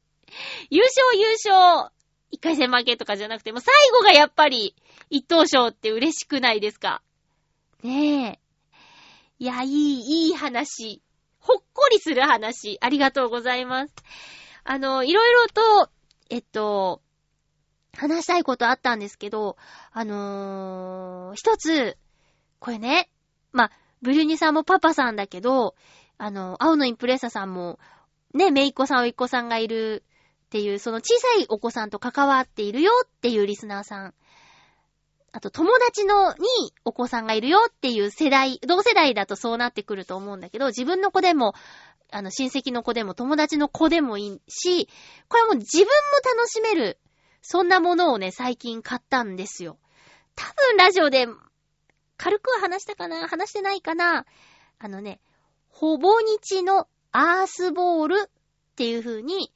[0.69, 1.91] 優勝優勝
[2.29, 4.75] 一回戦負けとかじゃなくて、もう最後がやっぱり
[5.09, 7.01] 一等賞って嬉しくないですか？
[7.81, 8.39] ねえ。
[9.39, 11.01] いや、いい、いい話。
[11.45, 12.79] ほっこりする話。
[12.81, 13.93] ありがとうございます。
[14.63, 15.91] あの、いろいろと、
[16.31, 17.03] えっと、
[17.93, 19.55] 話したいことあったんですけど、
[19.91, 21.97] あのー一つ、
[22.59, 23.11] これね、
[23.51, 23.71] まあ、
[24.01, 25.75] ブルーニさんもパパさんだけど、
[26.17, 27.77] あの、青のインプレッサさんも、
[28.33, 30.03] ね、めいっ子さん、おいっ子さんがいる
[30.45, 34.13] っていう、その小さいお子さんと関わっているよっていうリスナーさん。
[35.35, 36.47] あと、友達のに
[36.85, 41.55] お子さんがいるよっていう世代、同世代だとそうなってくると思うんだけど、自分の子でも、
[42.09, 44.87] あの、親戚の子でも友達の子でもいいし、
[45.27, 45.91] これも自分も
[46.37, 46.97] 楽しめる、
[47.41, 49.77] そんなものをね、最近買ったんですよ。
[50.35, 51.27] 多分ラジオで
[52.15, 54.25] 軽くは話したかな話してないかな
[54.79, 55.19] あのね、
[55.67, 58.29] ほぼ日のアースボールっ
[58.77, 59.51] ていう風に、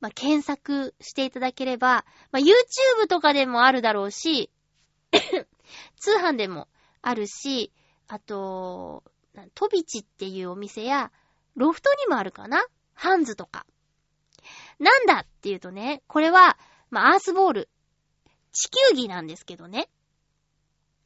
[0.00, 4.50] まあ、検索していただければ、まあ、YouTube とかでもあるだろうし、
[6.00, 6.68] 通販でも
[7.02, 7.72] あるし、
[8.08, 9.04] あと、
[9.34, 11.12] なトビチっていうお店や、
[11.56, 12.64] ロフトにもあるかな？
[12.94, 13.66] ハンズとか。
[14.78, 16.58] なんだっていうとね、これは、
[16.90, 17.68] まあ、アースボール。
[18.52, 19.88] 地球儀なんですけどね。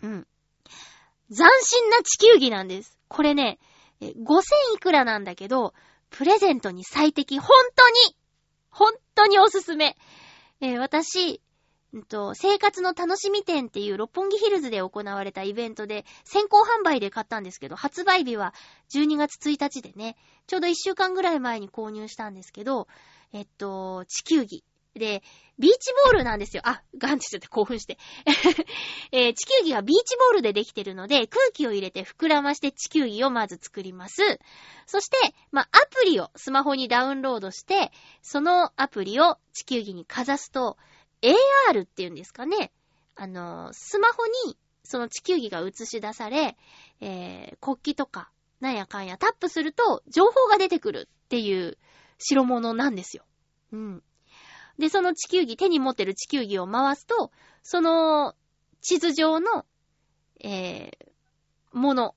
[0.02, 0.26] うん。
[1.30, 2.98] 斬新な地球儀なんです。
[3.08, 3.58] これね、
[4.00, 4.40] 5000
[4.76, 5.74] いくらなんだけど、
[6.10, 7.38] プレゼントに最適。
[7.38, 8.16] 本当に
[8.70, 9.96] 本当におすすめ。
[10.60, 11.40] えー私、
[11.94, 18.52] うんと、生活の楽しみ店っていう六本木ヒルズで行われたイベントで先行販売で買ったんですけど、発売日は
[18.92, 20.16] 12月1日でね、
[20.48, 22.88] ちょうど1週間ぐらい前に購入したんですけど、
[23.32, 24.64] えっと、地球儀。
[24.94, 25.22] で、
[25.58, 26.62] ビーチボールなんですよ。
[26.64, 27.98] あ、ガンってちょっと興奮して。
[29.10, 34.40] えー地球儀はビーチボールでできてるので、空気を入れて膨らまして地球儀をまず作ります。
[34.86, 35.16] そして、
[35.52, 37.92] まあ、アプリをスマホにダウンロードして、
[38.22, 40.76] そのアプリを地球儀にかざすと、
[41.70, 42.72] AR っていうんですかね。
[43.16, 46.56] あのスマホにその地球儀が映し出され、
[47.00, 51.78] えー国旗とか、なんやかんやタップすると情報が出てくるっていう
[52.18, 53.24] 代物なんですよ。
[53.72, 54.02] うん。
[54.78, 57.30] で、その地球儀、手に持ってる地球儀を回すと、
[57.62, 58.34] その
[58.80, 59.64] 地図上の、
[60.40, 62.14] えー、もの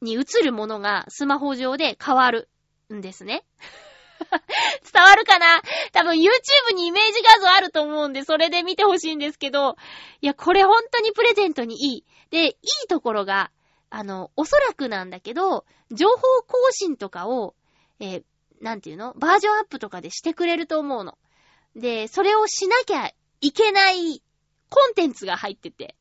[0.00, 2.48] に映るものがスマホ上で変わる
[2.92, 3.44] んですね。
[4.92, 5.62] 伝わるかな？
[5.92, 9.76] 多分 YouTube にイメージ画像あると思うんで、それで見てほしいんですけど、
[10.20, 12.04] いや、これ本当にプレゼントにいい。
[12.30, 12.54] で、いい
[12.88, 13.50] ところが、
[13.90, 16.16] あの、おそらくなんだけど、情報
[16.46, 17.54] 更新とかを、
[18.00, 18.24] えー
[18.60, 19.12] なんていうの？
[19.14, 21.18] バージョンアップとかでしてくれると思うの。
[21.74, 23.10] で、それをしなきゃ
[23.40, 24.22] いけない
[24.70, 25.96] コンテンツが入ってて。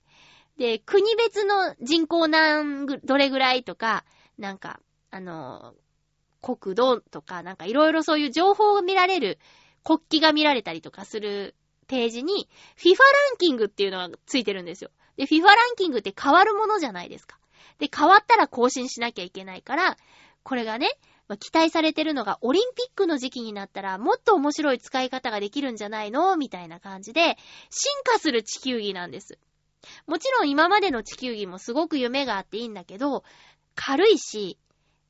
[0.57, 4.05] で、国別の人口なんぐ、どれぐらいとか、
[4.37, 4.79] なんか、
[5.09, 5.73] あの、
[6.41, 9.39] 国土とか、なんかいろいろそういう情報が見られる、
[9.83, 11.55] 国旗が見られたりとかする
[11.87, 14.91] ページに、FIFA ランキングっていうのがついてるんですよ。
[15.17, 17.37] で、FIFA ランキングって変わるものじゃないですか。
[17.79, 19.97] で、変わったら更新しなきゃいけないから、
[20.43, 20.89] これがね、
[21.27, 27.37] まあ期待されてるのがオリンピックの時期になったらもっと面白い使い方ができるんじゃないのみたいな感じで、
[27.69, 29.37] 進化する地球儀なんです。
[30.07, 33.23] もちろん今までの地球儀もすごく夢があっていいんだけど、
[33.75, 34.57] 軽いし、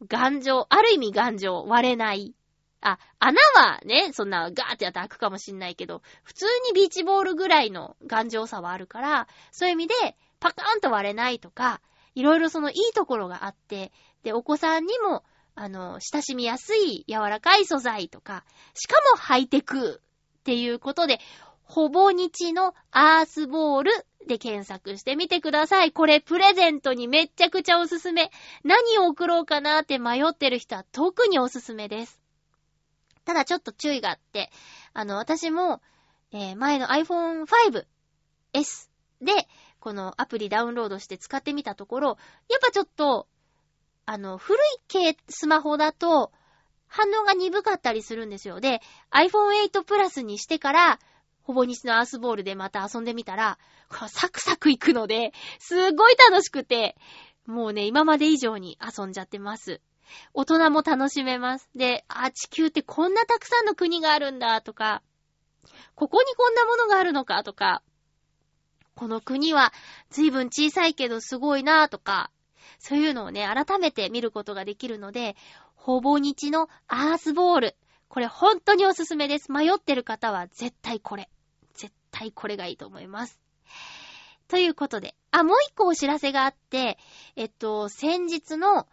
[0.07, 2.33] 頑丈、ある意味頑丈、割れない。
[2.81, 11.81] あ、穴はね、そんなガーってやったら開くかもしんないけど、普通にビーチボールぐらいの頑丈さはあるから、そういう意味で、パカーンと割れないとか、
[12.15, 13.91] いろいろそのいいところがあって、
[14.23, 15.23] で、お子さんにも、
[15.53, 18.43] あの、親しみやすい柔らかい素材とか、
[18.73, 20.01] しかもハイテク
[20.39, 21.19] っていうことで、
[21.63, 23.91] ほぼ日のアースボール
[24.27, 25.91] で検索してみてください。
[25.91, 28.31] これプレゼントにめっちゃくちゃおすすめ。
[28.63, 32.19] 何を送ろうかなって迷ってる人は特におすすめです。
[33.25, 34.51] ただちょっと注意があって、
[34.93, 35.81] あの、私も、
[36.31, 38.89] えー前の iPhone 5S
[39.21, 39.47] で、
[39.79, 42.07] このアプリダウンロードして使ってみたところ、
[42.49, 43.27] やっぱちょっと、
[44.05, 46.31] あの、古い系スマホだと、
[46.87, 48.59] 反応が鈍かったりするんですよ。
[48.59, 50.99] で、iPhone 8 Plus にしてから、
[51.43, 53.57] ほぼ日のアースボールでまた遊んでみたら、
[54.07, 56.95] サクサクいくので、すごい楽しくて、
[57.45, 59.81] もうね、今まで以上に遊んじゃってます。
[60.33, 61.69] 大人も楽しめます。
[61.75, 65.01] で、あ、地球ってこんなたくさんの国があるんだとか、
[65.95, 67.81] ここにこんなものがあるのかとか、
[68.95, 69.73] この国は
[70.09, 72.29] 随分小さいけどすごいなとか、
[72.77, 75.35] そういうのをね、改めて見ることができるので、
[75.75, 77.75] ほぼ日のアースボール。
[78.11, 79.53] これ本当におすすめです。
[79.53, 81.29] 迷ってる方は絶対これ。
[81.73, 83.39] 絶対これがいいと思います。
[84.49, 86.97] ということで、あ、もう一個お知らせがあって、
[87.37, 88.85] えっと、先日の、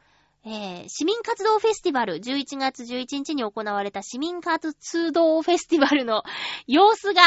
[0.45, 4.73] えー市民活動フェスティバル、11月11日に行われた市民活
[5.11, 6.23] 動フェスティバルの
[6.69, 7.23] 様子が、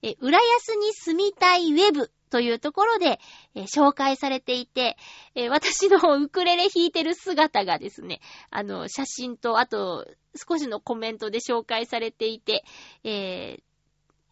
[0.00, 3.20] えー浦安に住みたいウェブというところで、
[3.54, 4.96] えー紹介されていて、
[5.36, 8.20] えー私のウクレレ弾いてる姿がですね、
[8.50, 10.04] あの、写真と、あと、
[10.34, 12.64] 少しのコメントで紹介されていて、
[13.04, 13.60] え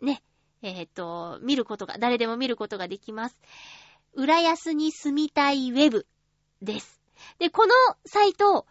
[0.03, 0.21] ーね、
[0.63, 3.39] えっ、と、見ることが、誰でも見ることができます。
[4.15, 6.09] 浦安に住みたいウェブ
[6.61, 7.01] です。
[7.39, 7.73] で、この
[8.05, 8.67] サイト、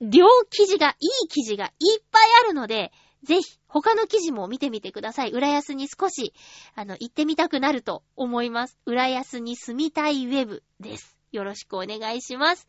[0.00, 2.92] 両記事が、いい記事がいっぱいあるので、
[3.24, 5.30] ぜひ、他の記事も見てみてください。
[5.30, 6.32] 浦安に少し、
[6.74, 8.78] あの、行ってみたくなると思います。
[8.86, 11.16] 浦安に住みたいウェブです。
[11.32, 12.66] よろしくお願いします。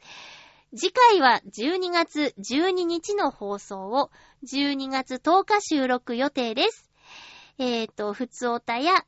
[0.75, 4.11] 次回は12月12日の放送を
[4.45, 6.89] 12月10日収録予定です。
[7.57, 9.05] えっ、と、ふつおたや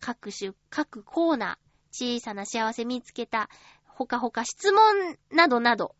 [0.00, 3.48] 各種、各コーナー、小さな幸せ見つけた、
[3.86, 5.94] ほかほか質問などなど、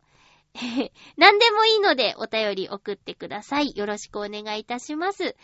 [1.17, 3.73] 何でもいいのでお便り送ってください。
[3.75, 5.35] よろしくお願いいたします。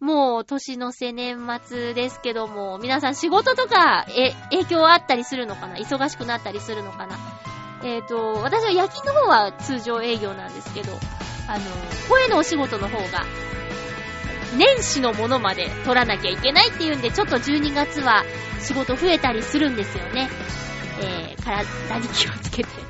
[0.00, 5.76] もう年の瀬年末ですけども、皆さん仕事とか、え、影響あったりするのかな？
[5.76, 7.16] 忙しくなったりするのかな？
[7.84, 10.92] えっ、と、私は夜勤の方は通常営業なんですけど、
[11.48, 11.64] あの、
[12.08, 13.24] 声のお仕事の方が、
[14.56, 18.24] 年始のものまで取らなきゃいけないっていうんで、ちょっと12月は
[18.60, 20.28] 仕事増えたりするんですよね。
[21.02, 22.83] えー、体に気をつけて。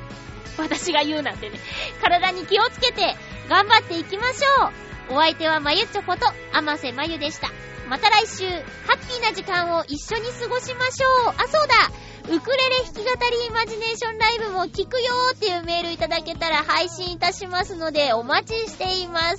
[0.61, 1.59] 私が言うなんてね。
[2.01, 3.15] 体に気をつけて、
[3.49, 4.65] 頑張っていきましょ
[5.11, 5.15] う。
[5.15, 7.49] お相手はまゆちょこと、あませまゆでした。
[7.87, 11.33] また来週、ハッピーな時間を一緒に過ごしましょう。
[11.37, 11.91] あ、そうだ
[12.27, 19.37] ウクレレ弾き語りイマジネーションライブも聞くよーっていうメールいただけたら配信いたしますので、お待ちしています。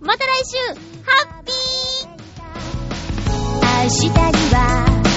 [0.00, 0.74] また来週、ハ
[1.40, 2.20] ッピー
[3.82, 5.09] 明日には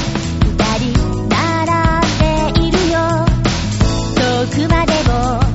[4.44, 5.53] 遠くまでも